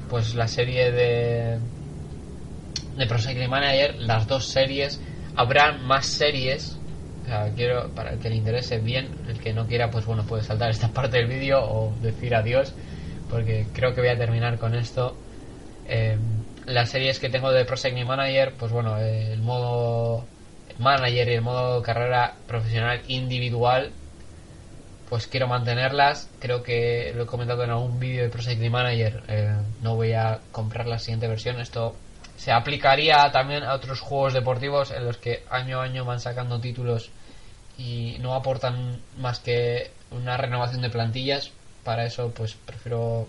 pues 0.08 0.34
la 0.36 0.46
serie 0.46 0.92
de 0.92 1.58
de 2.96 3.06
Pro 3.06 3.18
Cycling 3.18 3.50
Manager, 3.50 3.96
las 3.96 4.28
dos 4.28 4.46
series, 4.46 5.00
habrá 5.34 5.72
más 5.72 6.06
series. 6.06 6.78
O 7.24 7.26
sea, 7.26 7.50
quiero, 7.56 7.90
para 7.90 8.12
el 8.12 8.20
que 8.20 8.30
le 8.30 8.36
interese 8.36 8.78
bien, 8.78 9.08
el 9.28 9.40
que 9.40 9.52
no 9.52 9.66
quiera, 9.66 9.90
pues 9.90 10.04
bueno, 10.06 10.24
puede 10.24 10.44
saltar 10.44 10.70
esta 10.70 10.88
parte 10.92 11.18
del 11.18 11.26
vídeo 11.26 11.58
o 11.60 11.92
decir 12.00 12.36
adiós, 12.36 12.72
porque 13.28 13.66
creo 13.72 13.94
que 13.94 14.00
voy 14.00 14.10
a 14.10 14.18
terminar 14.18 14.58
con 14.58 14.74
esto. 14.74 15.16
Eh, 15.86 16.18
las 16.66 16.90
series 16.90 17.18
que 17.18 17.28
tengo 17.28 17.52
de 17.52 17.64
Pro 17.64 17.76
Cycling 17.76 18.06
Manager, 18.06 18.52
pues 18.58 18.72
bueno, 18.72 18.98
el 18.98 19.40
modo 19.42 20.24
manager 20.78 21.28
y 21.28 21.34
el 21.34 21.42
modo 21.42 21.82
carrera 21.82 22.34
profesional 22.46 23.00
individual 23.08 23.92
pues 25.08 25.26
quiero 25.26 25.46
mantenerlas. 25.46 26.28
Creo 26.40 26.62
que 26.62 27.12
lo 27.14 27.24
he 27.24 27.26
comentado 27.26 27.62
en 27.62 27.70
algún 27.70 28.00
vídeo 28.00 28.24
de 28.24 28.30
Pro 28.30 28.42
Cycling 28.42 28.72
Manager 28.72 29.22
eh, 29.28 29.54
no 29.82 29.94
voy 29.94 30.12
a 30.12 30.40
comprar 30.50 30.86
la 30.86 30.98
siguiente 30.98 31.28
versión. 31.28 31.60
Esto 31.60 31.94
se 32.36 32.52
aplicaría 32.52 33.30
también 33.30 33.62
a 33.62 33.74
otros 33.74 34.00
juegos 34.00 34.32
deportivos 34.32 34.90
en 34.90 35.04
los 35.04 35.16
que 35.18 35.44
año 35.50 35.80
a 35.80 35.84
año 35.84 36.04
van 36.04 36.20
sacando 36.20 36.60
títulos 36.60 37.10
y 37.78 38.16
no 38.20 38.34
aportan 38.34 39.00
más 39.18 39.40
que 39.40 39.90
una 40.10 40.36
renovación 40.36 40.82
de 40.82 40.90
plantillas 40.90 41.52
para 41.84 42.06
eso 42.06 42.30
pues 42.30 42.54
prefiero 42.54 43.28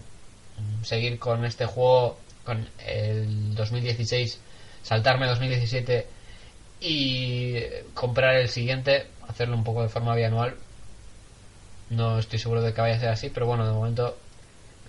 mm, 0.58 0.84
seguir 0.84 1.20
con 1.20 1.46
este 1.46 1.66
juego 1.66 2.18
con 2.44 2.68
el 2.86 3.56
2016 3.56 4.40
saltarme 4.86 5.26
2017 5.28 6.08
y 6.80 7.56
comprar 7.96 8.36
el 8.36 8.50
siguiente, 8.50 9.08
hacerlo 9.28 9.56
un 9.56 9.64
poco 9.64 9.82
de 9.82 9.90
forma 9.90 10.16
bianual. 10.16 10.56
No 11.90 12.20
estoy 12.20 12.38
seguro 12.38 12.62
de 12.62 12.74
que 12.74 12.82
vaya 12.82 12.96
a 12.96 13.00
ser 13.00 13.10
así, 13.10 13.30
pero 13.30 13.48
bueno, 13.48 13.66
de 13.66 13.74
momento 13.74 14.16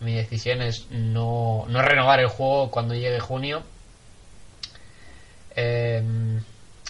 mi 0.01 0.15
decisión 0.15 0.61
es 0.61 0.87
no, 0.91 1.65
no 1.69 1.81
renovar 1.81 2.21
el 2.21 2.27
juego 2.27 2.71
cuando 2.71 2.95
llegue 2.95 3.21
junio. 3.21 3.63
Eh, 5.55 6.03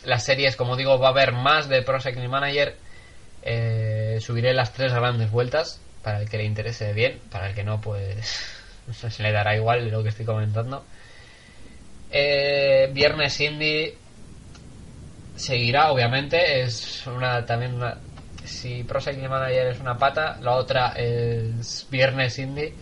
las 0.05 0.25
series, 0.25 0.57
como 0.57 0.77
digo, 0.77 0.99
va 0.99 1.09
a 1.09 1.11
haber 1.11 1.33
más 1.33 1.69
de 1.69 1.83
Pro 1.83 2.01
Cycling 2.01 2.31
Manager. 2.31 2.77
Eh, 3.43 4.19
subiré 4.21 4.53
las 4.53 4.73
tres 4.73 4.93
grandes 4.93 5.31
vueltas 5.31 5.81
para 6.07 6.21
el 6.21 6.29
que 6.29 6.37
le 6.37 6.45
interese 6.45 6.93
bien, 6.93 7.19
para 7.33 7.49
el 7.49 7.55
que 7.57 7.65
no, 7.65 7.81
pues 7.81 8.47
se 9.11 9.23
le 9.25 9.33
dará 9.33 9.57
igual 9.57 9.91
lo 9.91 10.05
que 10.05 10.11
estoy 10.11 10.25
comentando. 10.25 10.85
Eh, 12.13 12.89
viernes 12.93 13.41
Indie 13.41 13.93
seguirá, 15.35 15.91
obviamente. 15.91 16.63
Es 16.63 17.05
una 17.09 17.45
también 17.45 17.75
una. 17.75 17.99
Si 18.45 18.85
Pro 18.85 19.01
Cycling 19.01 19.29
Manager 19.29 19.67
es 19.67 19.81
una 19.81 19.99
pata, 19.99 20.39
la 20.41 20.53
otra 20.53 20.93
es 20.97 21.85
Viernes 21.91 22.39
Indie. 22.39 22.73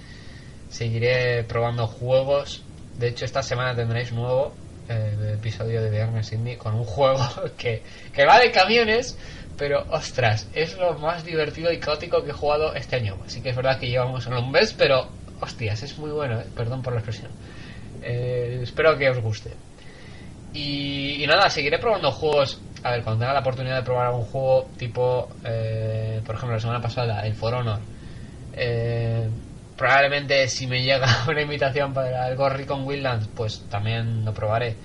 Seguiré 0.68 1.44
probando 1.44 1.87
juegos. 1.87 2.62
De 2.98 3.08
hecho, 3.08 3.24
esta 3.24 3.42
semana 3.42 3.74
tendréis 3.74 4.12
nuevo 4.12 4.54
eh, 4.87 5.37
episodio 5.38 5.80
de 5.80 5.88
Viernes 5.88 6.30
Indie 6.30 6.58
con 6.58 6.74
un 6.74 6.84
juego 6.84 7.26
que, 7.56 7.82
que 8.12 8.26
va 8.26 8.38
de 8.38 8.50
camiones. 8.50 9.16
Pero 9.56 9.84
ostras, 9.90 10.48
es 10.54 10.76
lo 10.76 10.98
más 10.98 11.24
divertido 11.24 11.72
y 11.72 11.78
caótico 11.78 12.24
que 12.24 12.30
he 12.30 12.34
jugado 12.34 12.74
este 12.74 12.96
año. 12.96 13.16
Así 13.24 13.40
que 13.40 13.50
es 13.50 13.56
verdad 13.56 13.78
que 13.78 13.88
llevamos 13.88 14.26
en 14.26 14.34
un 14.34 14.50
mes, 14.50 14.74
pero 14.76 15.08
hostias, 15.40 15.82
es 15.82 15.98
muy 15.98 16.10
bueno, 16.10 16.40
eh. 16.40 16.46
perdón 16.56 16.82
por 16.82 16.92
la 16.92 17.00
expresión. 17.00 17.30
Eh, 18.02 18.60
espero 18.62 18.96
que 18.98 19.10
os 19.10 19.18
guste. 19.20 19.52
Y, 20.54 21.24
nada, 21.26 21.50
seguiré 21.50 21.78
probando 21.78 22.12
juegos. 22.12 22.60
A 22.84 22.92
ver, 22.92 23.02
cuando 23.02 23.20
tenga 23.20 23.34
la 23.34 23.40
oportunidad 23.40 23.76
de 23.76 23.82
probar 23.82 24.06
algún 24.06 24.24
juego 24.24 24.68
tipo, 24.78 25.28
eh, 25.44 26.20
por 26.24 26.36
ejemplo, 26.36 26.54
la 26.54 26.60
semana 26.60 26.80
pasada, 26.80 27.26
el 27.26 27.34
For 27.34 27.54
Honor. 27.54 27.80
Eh, 28.52 29.28
probablemente 29.76 30.46
si 30.48 30.68
me 30.68 30.82
llega 30.82 31.08
una 31.28 31.42
invitación 31.42 31.92
para 31.92 32.28
el 32.28 32.36
Ghost 32.36 32.56
Recon 32.56 32.84
Wildlands, 32.86 33.28
pues 33.34 33.64
también 33.68 34.24
lo 34.24 34.32
probaré. 34.32 34.76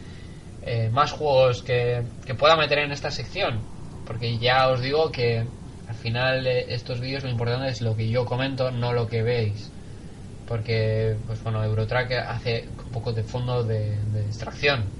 Eh, 0.63 0.89
más 0.91 1.11
juegos 1.11 1.61
que, 1.61 2.01
que 2.25 2.33
pueda 2.33 2.55
meter 2.55 2.79
en 2.79 2.91
esta 2.91 3.11
sección. 3.11 3.61
Porque 4.09 4.39
ya 4.39 4.67
os 4.67 4.81
digo 4.81 5.11
que 5.11 5.45
al 5.87 5.95
final 5.95 6.43
de 6.43 6.73
estos 6.73 6.99
vídeos 6.99 7.23
lo 7.23 7.29
importante 7.29 7.69
es 7.69 7.79
lo 7.79 7.95
que 7.95 8.09
yo 8.09 8.25
comento, 8.25 8.71
no 8.71 8.91
lo 8.91 9.07
que 9.07 9.21
veis. 9.21 9.71
Porque, 10.49 11.15
pues 11.27 11.41
bueno, 11.43 11.63
Eurotrack 11.63 12.11
hace 12.27 12.67
un 12.85 12.91
poco 12.91 13.13
de 13.13 13.23
fondo 13.23 13.63
de 13.63 13.95
distracción 14.25 14.99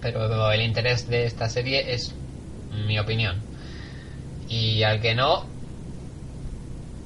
pero 0.00 0.50
el 0.52 0.62
interés 0.62 1.08
de 1.08 1.24
esta 1.24 1.48
serie 1.48 1.92
es 1.92 2.14
mi 2.86 2.98
opinión. 2.98 3.36
Y 4.48 4.82
al 4.82 5.00
que 5.00 5.14
no, 5.14 5.44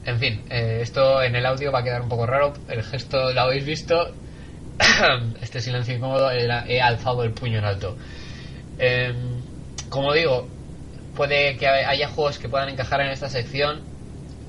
en 0.05 0.18
fin, 0.18 0.42
eh, 0.51 0.81
esto 0.83 1.23
en 1.23 1.35
el 1.35 1.47
audio 1.47 1.73
va 1.73 1.81
a 1.81 1.85
quedar 1.85 2.03
un 2.03 2.09
poco 2.09 2.27
raro. 2.27 2.53
El 2.68 2.83
gesto 2.83 3.33
lo 3.33 3.40
habéis 3.40 3.64
visto. 3.64 4.14
este 5.40 5.61
silencio 5.61 5.95
incómodo, 5.95 6.31
he 6.31 6.81
alzado 6.81 7.25
el 7.25 7.33
puño 7.33 7.59
en 7.59 7.64
alto. 7.64 7.97
Em, 8.79 9.40
como 9.88 10.12
digo, 10.12 10.49
puede 11.16 11.57
que 11.57 11.66
haya 11.66 12.09
juegos 12.09 12.38
que 12.38 12.48
puedan 12.48 12.68
encajar 12.68 13.01
en 13.01 13.11
esta 13.11 13.29
sección. 13.29 13.81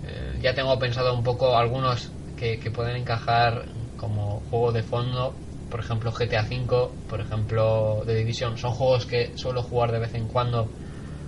Eh, 0.07 0.39
ya 0.41 0.53
tengo 0.53 0.77
pensado 0.79 1.13
un 1.13 1.23
poco 1.23 1.57
algunos 1.57 2.11
que, 2.37 2.59
que 2.59 2.71
pueden 2.71 2.97
encajar 2.97 3.65
como 3.97 4.41
juego 4.49 4.71
de 4.71 4.83
fondo 4.83 5.33
por 5.73 5.79
ejemplo 5.79 6.11
GTA 6.11 6.43
V, 6.43 6.89
por 7.09 7.19
ejemplo 7.19 8.03
The 8.05 8.13
Division, 8.13 8.59
son 8.59 8.73
juegos 8.73 9.07
que 9.07 9.35
suelo 9.35 9.63
jugar 9.63 9.91
de 9.91 9.97
vez 9.97 10.13
en 10.13 10.27
cuando 10.27 10.69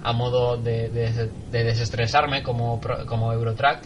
a 0.03 0.13
modo 0.13 0.55
de, 0.55 0.87
desestresarme 1.49 2.43
como, 2.43 2.79
como 3.07 3.33
Eurotrack. 3.33 3.81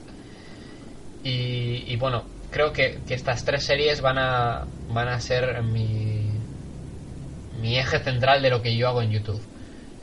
Y, 1.23 1.95
bueno, 1.95 2.25
creo 2.51 2.73
que, 2.73 2.99
estas 3.07 3.45
tres 3.45 3.63
series 3.63 4.01
van 4.01 4.17
a, 4.17 4.65
van 4.89 5.07
a 5.07 5.21
ser 5.21 5.63
mi, 5.63 6.25
mi 7.61 7.79
eje 7.79 7.99
central 7.99 8.41
de 8.41 8.49
lo 8.49 8.61
que 8.61 8.75
yo 8.75 8.89
hago 8.89 9.01
en 9.01 9.11
YouTube. 9.11 9.41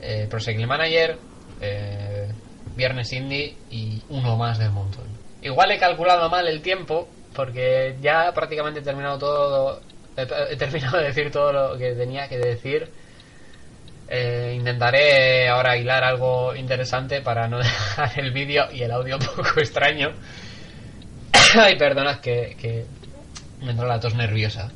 Eh, 0.01 0.27
Pro 0.27 0.39
Manager, 0.67 1.19
eh, 1.61 2.27
Viernes 2.75 3.11
Indie 3.13 3.55
y 3.71 4.01
uno 4.09 4.37
más 4.37 4.59
del 4.59 4.71
montón. 4.71 5.05
Igual 5.41 5.71
he 5.71 5.77
calculado 5.77 6.29
mal 6.29 6.47
el 6.47 6.61
tiempo, 6.61 7.07
porque 7.33 7.95
ya 8.01 8.31
prácticamente 8.33 8.79
he 8.79 8.83
terminado 8.83 9.17
todo 9.17 9.81
he, 10.17 10.55
terminado 10.55 10.97
de 10.97 11.05
decir 11.05 11.31
todo 11.31 11.53
lo 11.53 11.77
que 11.77 11.93
tenía 11.93 12.27
que 12.27 12.37
decir. 12.37 12.89
Eh, 14.09 14.53
intentaré 14.55 15.49
ahora 15.49 15.77
hilar 15.77 16.03
algo 16.03 16.55
interesante 16.55 17.21
para 17.21 17.47
no 17.47 17.57
dejar 17.59 18.19
el 18.19 18.31
vídeo 18.31 18.65
y 18.71 18.81
el 18.81 18.91
audio 18.91 19.17
un 19.17 19.25
poco 19.25 19.43
extraño. 19.57 20.13
Ay, 21.55 21.77
perdonad 21.77 22.19
que, 22.19 22.55
que 22.59 22.85
me 23.61 23.71
entra 23.71 23.87
la 23.87 23.99
tos 23.99 24.15
nerviosa, 24.15 24.71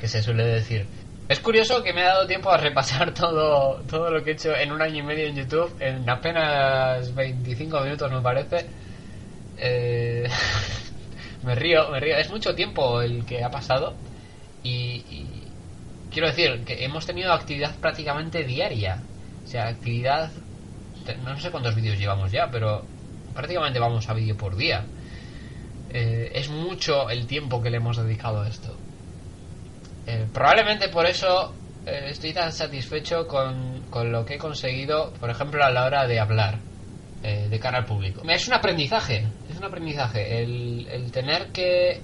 que 0.00 0.08
se 0.08 0.22
suele 0.22 0.44
decir. 0.44 0.86
Es 1.28 1.40
curioso 1.40 1.82
que 1.82 1.92
me 1.92 2.02
ha 2.02 2.08
dado 2.08 2.26
tiempo 2.26 2.50
a 2.50 2.56
repasar 2.56 3.14
todo, 3.14 3.82
todo 3.88 4.10
lo 4.10 4.22
que 4.22 4.30
he 4.30 4.34
hecho 4.34 4.54
en 4.54 4.72
un 4.72 4.82
año 4.82 4.98
y 4.98 5.02
medio 5.02 5.26
en 5.26 5.36
YouTube, 5.36 5.74
en 5.80 6.08
apenas 6.08 7.14
25 7.14 7.80
minutos 7.80 8.10
me 8.10 8.20
parece. 8.20 8.66
Eh, 9.58 10.28
me 11.44 11.54
río, 11.54 11.88
me 11.90 12.00
río. 12.00 12.16
Es 12.16 12.30
mucho 12.30 12.54
tiempo 12.54 13.00
el 13.00 13.24
que 13.24 13.44
ha 13.44 13.50
pasado. 13.50 13.94
Y, 14.62 15.26
quiero 16.10 16.28
decir 16.28 16.64
que 16.64 16.84
hemos 16.84 17.06
tenido 17.06 17.32
actividad 17.32 17.74
prácticamente 17.76 18.44
diaria. 18.44 19.02
O 19.44 19.46
sea, 19.46 19.68
actividad... 19.68 20.30
No 21.24 21.38
sé 21.40 21.50
cuántos 21.50 21.74
vídeos 21.74 21.98
llevamos 21.98 22.30
ya, 22.30 22.48
pero 22.50 22.84
prácticamente 23.34 23.80
vamos 23.80 24.08
a 24.08 24.14
vídeo 24.14 24.36
por 24.36 24.56
día. 24.56 24.84
Eh, 25.90 26.30
es 26.34 26.48
mucho 26.48 27.10
el 27.10 27.26
tiempo 27.26 27.60
que 27.62 27.70
le 27.70 27.78
hemos 27.78 27.96
dedicado 27.96 28.42
a 28.42 28.48
esto. 28.48 28.76
Eh, 30.06 30.26
probablemente 30.32 30.88
por 30.88 31.06
eso 31.06 31.54
eh, 31.86 32.06
estoy 32.08 32.32
tan 32.32 32.52
satisfecho 32.52 33.26
con, 33.26 33.82
con, 33.90 34.10
lo 34.10 34.24
que 34.24 34.34
he 34.34 34.38
conseguido, 34.38 35.12
por 35.14 35.30
ejemplo, 35.30 35.64
a 35.64 35.70
la 35.70 35.84
hora 35.84 36.06
de 36.06 36.20
hablar 36.20 36.58
de 37.22 37.60
cara 37.60 37.78
al 37.78 37.84
público. 37.84 38.20
Es 38.28 38.48
un 38.48 38.54
aprendizaje, 38.54 39.24
es 39.48 39.56
un 39.56 39.62
aprendizaje. 39.62 40.42
El, 40.42 40.88
el 40.90 41.12
tener 41.12 41.52
que... 41.52 42.00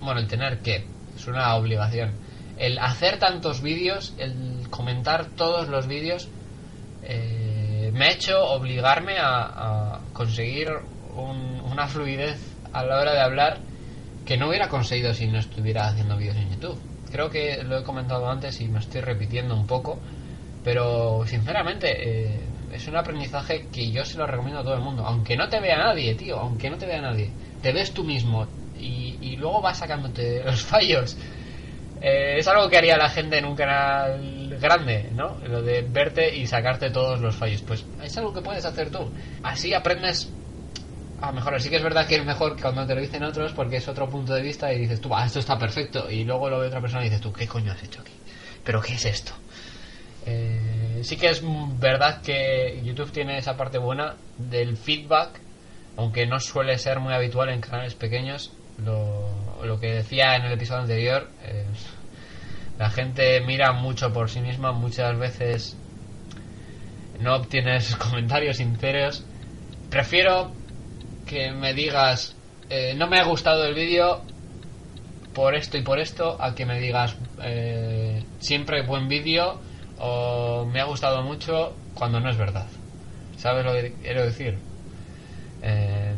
Bueno, 0.00 0.18
el 0.18 0.26
tener 0.26 0.58
que 0.58 0.84
es 1.14 1.26
una 1.28 1.54
obligación. 1.54 2.10
El 2.58 2.80
hacer 2.80 3.20
tantos 3.20 3.62
vídeos, 3.62 4.12
el 4.18 4.68
comentar 4.68 5.26
todos 5.36 5.68
los 5.68 5.86
vídeos, 5.86 6.28
eh, 7.02 7.90
me 7.92 8.06
ha 8.06 8.12
hecho 8.12 8.42
obligarme 8.44 9.16
a, 9.18 10.00
conseguir 10.12 10.68
una 11.16 11.86
fluidez 11.86 12.38
a 12.72 12.84
la 12.84 13.00
hora 13.00 13.12
de 13.12 13.20
hablar 13.20 13.58
que 14.24 14.36
no 14.36 14.48
hubiera 14.48 14.68
conseguido 14.68 15.12
si 15.14 15.26
no 15.26 15.38
estuviera 15.38 15.88
haciendo 15.88 16.16
vídeos 16.16 16.36
en 16.36 16.50
YouTube. 16.50 16.78
Creo 17.10 17.30
que 17.30 17.62
lo 17.64 17.78
he 17.78 17.82
comentado 17.82 18.28
antes 18.28 18.60
y 18.60 18.68
me 18.68 18.78
estoy 18.78 19.00
repitiendo 19.00 19.54
un 19.54 19.66
poco, 19.66 19.98
pero 20.62 21.24
sinceramente 21.26 21.88
eh, 21.90 22.40
es 22.72 22.86
un 22.86 22.96
aprendizaje 22.96 23.66
que 23.72 23.90
yo 23.90 24.04
se 24.04 24.18
lo 24.18 24.26
recomiendo 24.26 24.60
a 24.60 24.64
todo 24.64 24.74
el 24.74 24.82
mundo, 24.82 25.04
aunque 25.04 25.36
no 25.36 25.48
te 25.48 25.60
vea 25.60 25.78
nadie, 25.78 26.14
tío, 26.14 26.38
aunque 26.38 26.70
no 26.70 26.76
te 26.76 26.86
vea 26.86 27.00
nadie, 27.00 27.30
te 27.62 27.72
ves 27.72 27.92
tú 27.92 28.04
mismo, 28.04 28.46
y, 28.78 29.36
luego 29.36 29.60
vas 29.60 29.78
sacándote 29.78 30.42
los 30.44 30.62
fallos. 30.62 31.16
Eh, 32.02 32.36
es 32.38 32.48
algo 32.48 32.68
que 32.68 32.78
haría 32.78 32.96
la 32.96 33.10
gente 33.10 33.38
en 33.38 33.44
un 33.44 33.54
canal 33.54 34.56
grande, 34.60 35.10
¿no? 35.14 35.36
Lo 35.46 35.62
de 35.62 35.82
verte 35.82 36.34
y 36.34 36.46
sacarte 36.46 36.90
todos 36.90 37.20
los 37.20 37.36
fallos. 37.36 37.62
Pues 37.62 37.84
es 38.02 38.16
algo 38.16 38.32
que 38.32 38.40
puedes 38.40 38.64
hacer 38.64 38.90
tú. 38.90 39.10
Así 39.42 39.74
aprendes 39.74 40.32
a 41.20 41.32
mejorar. 41.32 41.60
Sí 41.60 41.70
que 41.70 41.76
es 41.76 41.82
verdad 41.82 42.06
que 42.06 42.16
es 42.16 42.24
mejor 42.24 42.60
cuando 42.60 42.86
te 42.86 42.94
lo 42.94 43.00
dicen 43.00 43.22
otros 43.22 43.52
porque 43.52 43.76
es 43.76 43.88
otro 43.88 44.08
punto 44.08 44.34
de 44.34 44.42
vista 44.42 44.72
y 44.72 44.78
dices 44.78 45.00
tú, 45.00 45.14
ah, 45.14 45.26
esto 45.26 45.38
está 45.38 45.58
perfecto. 45.58 46.10
Y 46.10 46.24
luego 46.24 46.48
lo 46.48 46.58
ve 46.58 46.68
otra 46.68 46.80
persona 46.80 47.02
y 47.02 47.04
dices 47.04 47.20
tú, 47.20 47.32
¿qué 47.32 47.46
coño 47.46 47.72
has 47.72 47.82
hecho 47.82 48.00
aquí? 48.00 48.12
¿Pero 48.64 48.80
qué 48.80 48.94
es 48.94 49.04
esto? 49.04 49.32
Eh, 50.26 51.00
sí 51.02 51.16
que 51.16 51.28
es 51.28 51.42
verdad 51.78 52.20
que 52.22 52.80
YouTube 52.84 53.10
tiene 53.10 53.38
esa 53.38 53.56
parte 53.56 53.78
buena 53.78 54.16
del 54.38 54.76
feedback, 54.76 55.40
aunque 55.96 56.26
no 56.26 56.40
suele 56.40 56.78
ser 56.78 57.00
muy 57.00 57.12
habitual 57.12 57.48
en 57.48 57.60
canales 57.60 57.94
pequeños 57.94 58.52
lo, 58.84 59.28
lo 59.64 59.80
que 59.80 59.92
decía 59.92 60.36
en 60.36 60.44
el 60.44 60.52
episodio 60.52 60.82
anterior, 60.82 61.28
eh, 61.44 61.64
la 62.78 62.90
gente 62.90 63.40
mira 63.42 63.72
mucho 63.72 64.12
por 64.12 64.30
sí 64.30 64.40
misma, 64.40 64.72
muchas 64.72 65.18
veces 65.18 65.76
no 67.20 67.36
obtienes 67.36 67.94
comentarios 67.96 68.56
sinceros. 68.56 69.24
Prefiero 69.90 70.52
que 71.30 71.52
me 71.52 71.74
digas, 71.74 72.34
eh, 72.68 72.92
no 72.96 73.06
me 73.06 73.20
ha 73.20 73.24
gustado 73.24 73.64
el 73.64 73.72
vídeo 73.72 74.20
por 75.32 75.54
esto 75.54 75.78
y 75.78 75.82
por 75.82 76.00
esto, 76.00 76.36
a 76.40 76.56
que 76.56 76.66
me 76.66 76.80
digas, 76.80 77.14
eh, 77.40 78.24
siempre 78.40 78.82
buen 78.82 79.06
vídeo 79.08 79.60
o 80.00 80.66
me 80.66 80.80
ha 80.80 80.84
gustado 80.84 81.22
mucho 81.22 81.72
cuando 81.94 82.18
no 82.18 82.30
es 82.30 82.36
verdad. 82.36 82.66
¿Sabes 83.36 83.64
lo 83.64 83.72
que 83.72 83.94
quiero 84.02 84.24
decir? 84.24 84.58
Eh, 85.62 86.16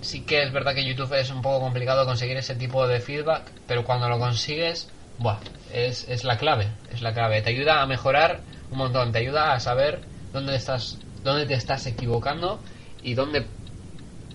sí 0.00 0.20
que 0.22 0.42
es 0.42 0.52
verdad 0.52 0.74
que 0.74 0.84
YouTube 0.84 1.12
es 1.14 1.30
un 1.30 1.42
poco 1.42 1.60
complicado 1.60 2.06
conseguir 2.06 2.36
ese 2.36 2.56
tipo 2.56 2.86
de 2.88 3.00
feedback, 3.00 3.42
pero 3.68 3.84
cuando 3.84 4.08
lo 4.08 4.18
consigues, 4.18 4.88
buah, 5.18 5.38
es, 5.72 6.08
es 6.08 6.24
la 6.24 6.38
clave, 6.38 6.68
es 6.92 7.02
la 7.02 7.12
clave. 7.12 7.40
Te 7.42 7.50
ayuda 7.50 7.82
a 7.82 7.86
mejorar 7.86 8.40
un 8.70 8.78
montón, 8.78 9.12
te 9.12 9.18
ayuda 9.18 9.52
a 9.52 9.60
saber 9.60 10.00
dónde 10.32 10.56
estás, 10.56 10.98
dónde 11.22 11.46
te 11.46 11.54
estás 11.54 11.86
equivocando 11.86 12.60
y 13.06 13.14
dónde, 13.14 13.46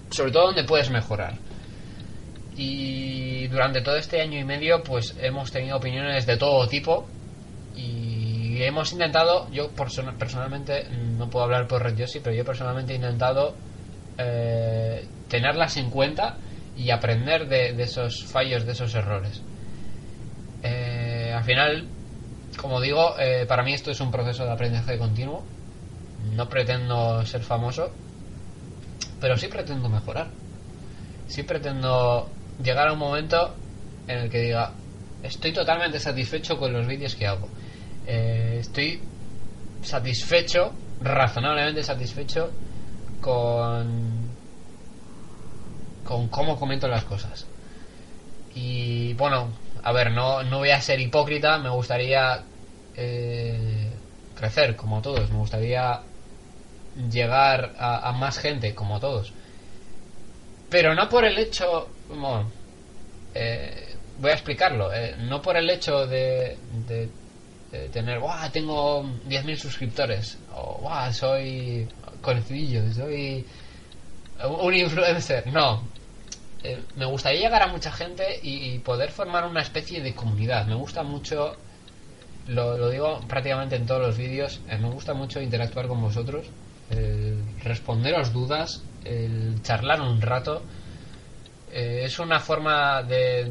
sobre 0.09 0.31
todo 0.31 0.47
dónde 0.47 0.63
puedes 0.63 0.89
mejorar. 0.89 1.35
Y 2.55 3.47
durante 3.49 3.81
todo 3.81 3.97
este 3.97 4.21
año 4.21 4.39
y 4.39 4.45
medio, 4.45 4.81
pues 4.81 5.15
hemos 5.21 5.51
tenido 5.51 5.77
opiniones 5.77 6.25
de 6.25 6.37
todo 6.37 6.67
tipo 6.67 7.05
y 7.75 8.63
hemos 8.63 8.93
intentado, 8.93 9.49
yo 9.51 9.71
personalmente, 9.71 10.87
no 11.17 11.29
puedo 11.29 11.45
hablar 11.45 11.67
por 11.67 11.83
Red 11.83 11.97
Yoshi, 11.97 12.21
pero 12.21 12.33
yo 12.33 12.45
personalmente 12.45 12.93
he 12.93 12.95
intentado 12.95 13.55
eh, 14.17 15.05
tenerlas 15.27 15.75
en 15.75 15.89
cuenta 15.89 16.37
y 16.77 16.91
aprender 16.91 17.49
de, 17.49 17.81
esos 17.83 18.23
fallos, 18.23 18.65
de 18.65 18.71
esos 18.71 18.95
errores. 18.95 19.41
Eh, 20.63 21.33
al 21.35 21.43
final, 21.43 21.87
como 22.55 22.79
digo, 22.79 23.19
eh, 23.19 23.45
para 23.47 23.63
mí 23.63 23.73
esto 23.73 23.91
es 23.91 23.99
un 23.99 24.11
proceso 24.11 24.45
de 24.45 24.51
aprendizaje 24.51 24.97
continuo. 24.97 25.43
No 26.35 26.47
pretendo 26.47 27.25
ser 27.25 27.41
famoso, 27.41 27.91
pero 29.21 29.37
sí 29.37 29.47
pretendo 29.47 29.87
mejorar. 29.87 30.27
Sí 31.27 31.43
pretendo 31.43 32.29
llegar 32.61 32.89
a 32.89 32.93
un 32.93 32.99
momento 32.99 33.55
en 34.07 34.17
el 34.17 34.29
que 34.29 34.41
diga, 34.41 34.73
estoy 35.23 35.53
totalmente 35.53 35.99
satisfecho 35.99 36.57
con 36.57 36.73
los 36.73 36.85
vídeos 36.87 37.15
que 37.15 37.27
hago. 37.27 37.47
Eh, 38.07 38.57
estoy 38.59 38.99
satisfecho, 39.83 40.73
razonablemente 41.01 41.83
satisfecho 41.83 42.51
con 43.21 44.31
con 46.03 46.27
cómo 46.27 46.59
comento 46.59 46.87
las 46.87 47.05
cosas. 47.05 47.45
Y 48.53 49.13
bueno, 49.13 49.49
a 49.83 49.93
ver, 49.93 50.11
no, 50.11 50.43
no 50.43 50.57
voy 50.57 50.71
a 50.71 50.81
ser 50.81 50.99
hipócrita, 50.99 51.57
me 51.59 51.69
gustaría 51.69 52.43
eh, 52.97 53.89
crecer 54.35 54.75
como 54.75 55.01
todos, 55.01 55.29
me 55.31 55.37
gustaría 55.37 56.01
llegar 57.11 57.75
a, 57.77 58.11
más 58.13 58.37
gente 58.39 58.75
como 58.75 58.99
todos. 58.99 59.33
Pero 60.69 60.95
no 60.95 61.09
por 61.09 61.25
el 61.25 61.37
hecho, 61.37 61.89
bueno, 62.07 62.49
eh, 63.33 63.95
voy 64.19 64.31
a 64.31 64.33
explicarlo, 64.33 64.93
eh, 64.93 65.15
no 65.19 65.41
por 65.41 65.57
el 65.57 65.69
hecho 65.69 66.05
de, 66.07 66.57
de, 66.87 67.09
tener, 67.89 68.19
¡guau! 68.19 68.49
Tengo 68.51 69.03
10.000 69.03 69.55
suscriptores, 69.55 70.37
o 70.55 70.79
¡guau! 70.81 71.13
Soy 71.13 71.87
conocidillo, 72.21 72.91
soy 72.93 73.45
un 74.43 74.73
influencer, 74.73 75.47
no. 75.47 75.83
me 76.95 77.05
gustaría 77.05 77.41
llegar 77.41 77.63
a 77.63 77.67
mucha 77.67 77.91
gente 77.91 78.39
y, 78.41 78.79
poder 78.79 79.11
formar 79.11 79.45
una 79.45 79.61
especie 79.61 80.01
de 80.01 80.13
comunidad. 80.13 80.65
Me 80.65 80.75
gusta 80.75 81.03
mucho 81.03 81.55
lo, 82.47 82.89
digo 82.89 83.21
prácticamente 83.27 83.75
en 83.75 83.85
todos 83.85 84.01
los 84.01 84.17
vídeos, 84.17 84.61
eh, 84.69 84.77
me 84.77 84.89
gusta 84.89 85.13
mucho 85.13 85.41
interactuar 85.41 85.87
con 85.87 86.01
vosotros, 86.01 86.47
responderos 87.63 88.33
dudas, 88.33 88.83
el 89.05 89.61
charlar 89.63 90.01
un 90.01 90.21
rato. 90.21 90.63
Eh, 91.71 92.01
es 92.03 92.19
una 92.19 92.39
forma 92.39 93.01
de, 93.03 93.49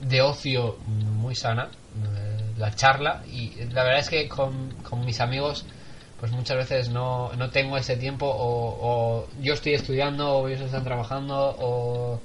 de 0.00 0.22
ocio 0.22 0.76
muy 0.86 1.34
sana, 1.34 1.68
eh, 1.68 2.54
la 2.56 2.74
charla, 2.74 3.22
y 3.30 3.50
la 3.72 3.84
verdad 3.84 4.00
es 4.00 4.08
que 4.08 4.28
con, 4.28 4.70
con 4.82 5.04
mis 5.04 5.20
amigos 5.20 5.64
pues 6.18 6.32
muchas 6.32 6.56
veces 6.56 6.88
no, 6.90 7.32
no 7.34 7.50
tengo 7.50 7.76
ese 7.76 7.96
tiempo 7.96 8.26
o, 8.26 8.76
o, 8.80 9.28
yo 9.40 9.54
estoy 9.54 9.74
estudiando 9.74 10.38
o 10.38 10.48
ellos 10.48 10.62
están 10.62 10.82
trabajando 10.82 11.54
o 11.60 12.20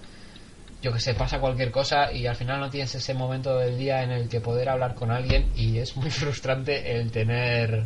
yo 0.82 0.92
que 0.92 1.00
sé, 1.00 1.14
pasa 1.14 1.40
cualquier 1.40 1.72
cosa 1.72 2.12
y 2.12 2.26
al 2.26 2.36
final 2.36 2.60
no 2.60 2.70
tienes 2.70 2.94
ese 2.96 3.14
momento 3.14 3.58
del 3.58 3.78
día 3.78 4.04
en 4.04 4.12
el 4.12 4.30
que 4.30 4.42
poder 4.42 4.70
hablar 4.70 4.96
con 4.96 5.12
alguien 5.12 5.52
y 5.56 5.78
es 5.78 5.96
muy 5.96 6.10
frustrante 6.10 6.98
el 6.98 7.12
tener 7.12 7.86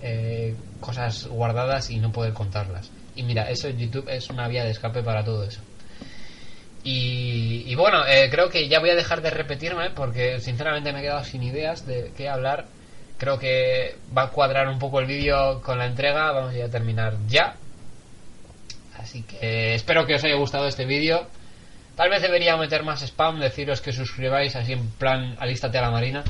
eh, 0.00 0.56
cosas 0.80 1.26
guardadas 1.26 1.90
y 1.90 1.98
no 1.98 2.12
poder 2.12 2.32
contarlas. 2.32 2.90
Y 3.14 3.22
mira, 3.22 3.50
eso 3.50 3.68
en 3.68 3.78
YouTube 3.78 4.08
es 4.08 4.28
una 4.30 4.48
vía 4.48 4.64
de 4.64 4.70
escape 4.70 5.02
para 5.02 5.24
todo 5.24 5.44
eso. 5.44 5.60
Y, 6.88 7.74
bueno, 7.74 8.06
eh, 8.06 8.28
creo 8.30 8.48
que 8.48 8.68
ya 8.68 8.78
voy 8.78 8.90
a 8.90 8.94
dejar 8.94 9.20
de 9.20 9.30
repetirme 9.30 9.90
porque 9.90 10.38
sinceramente 10.38 10.92
me 10.92 11.00
he 11.00 11.02
quedado 11.02 11.24
sin 11.24 11.42
ideas 11.42 11.84
de 11.84 12.12
qué 12.16 12.28
hablar. 12.28 12.66
Creo 13.18 13.40
que 13.40 13.96
va 14.16 14.24
a 14.24 14.30
cuadrar 14.30 14.68
un 14.68 14.78
poco 14.78 15.00
el 15.00 15.06
vídeo 15.06 15.60
con 15.62 15.78
la 15.78 15.86
entrega. 15.86 16.30
Vamos 16.30 16.54
a 16.54 16.70
terminar 16.70 17.16
ya. 17.26 17.56
Así 18.98 19.22
que 19.22 19.74
espero 19.74 20.06
que 20.06 20.14
os 20.14 20.22
haya 20.22 20.36
gustado 20.36 20.68
este 20.68 20.84
vídeo. 20.84 21.26
Tal 21.96 22.08
vez 22.08 22.22
debería 22.22 22.56
meter 22.56 22.84
más 22.84 23.02
spam, 23.02 23.40
deciros 23.40 23.80
que 23.80 23.90
suscribáis 23.90 24.54
así 24.54 24.74
en 24.74 24.88
plan 24.90 25.34
alístate 25.40 25.78
a 25.78 25.82
la 25.82 25.90
marina. 25.90 26.22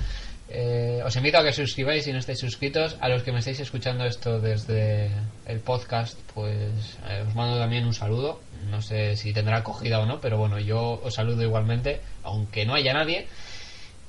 Eh, 0.48 1.02
os 1.04 1.16
invito 1.16 1.38
a 1.38 1.44
que 1.44 1.52
suscribáis 1.52 2.04
si 2.04 2.12
no 2.12 2.18
estáis 2.18 2.38
suscritos. 2.38 2.96
A 3.00 3.08
los 3.08 3.22
que 3.22 3.32
me 3.32 3.40
estáis 3.40 3.60
escuchando 3.60 4.04
esto 4.04 4.40
desde 4.40 5.10
el 5.46 5.60
podcast, 5.60 6.18
pues 6.34 6.98
eh, 7.08 7.24
os 7.26 7.34
mando 7.34 7.58
también 7.58 7.84
un 7.84 7.94
saludo. 7.94 8.40
No 8.70 8.80
sé 8.82 9.16
si 9.16 9.32
tendrá 9.32 9.58
acogida 9.58 10.00
o 10.00 10.06
no, 10.06 10.20
pero 10.20 10.38
bueno, 10.38 10.58
yo 10.58 11.00
os 11.02 11.14
saludo 11.14 11.42
igualmente, 11.42 12.00
aunque 12.22 12.64
no 12.64 12.74
haya 12.74 12.92
nadie. 12.92 13.26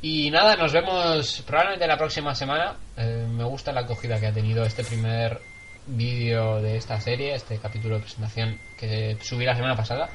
Y 0.01 0.29
nada, 0.29 0.55
nos 0.55 0.71
vemos 0.73 1.43
probablemente 1.47 1.87
la 1.87 1.97
próxima 1.97 2.35
semana. 2.35 2.75
Eh, 2.97 3.25
me 3.29 3.43
gusta 3.43 3.71
la 3.71 3.81
acogida 3.81 4.19
que 4.19 4.27
ha 4.27 4.33
tenido 4.33 4.63
este 4.63 4.83
primer 4.83 5.41
vídeo 5.87 6.61
de 6.61 6.77
esta 6.77 6.99
serie, 6.99 7.33
este 7.33 7.57
capítulo 7.57 7.95
de 7.95 8.01
presentación 8.01 8.59
que 8.77 9.17
subí 9.21 9.45
la 9.45 9.55
semana 9.55 9.75
pasada 9.75 10.09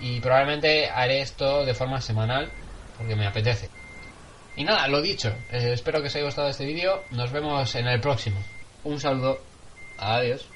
y 0.00 0.20
probablemente 0.20 0.88
haré 0.88 1.20
esto 1.20 1.64
de 1.64 1.74
forma 1.74 2.00
semanal 2.00 2.48
porque 2.96 3.16
me 3.16 3.26
apetece. 3.26 3.68
Y 4.58 4.64
nada, 4.64 4.88
lo 4.88 5.00
dicho, 5.00 5.28
eh, 5.52 5.70
espero 5.72 6.00
que 6.00 6.08
os 6.08 6.16
haya 6.16 6.24
gustado 6.24 6.48
este 6.48 6.64
vídeo, 6.64 7.04
nos 7.12 7.30
vemos 7.30 7.72
en 7.76 7.86
el 7.86 8.00
próximo. 8.00 8.42
Un 8.82 8.98
saludo, 8.98 9.40
adiós. 9.96 10.48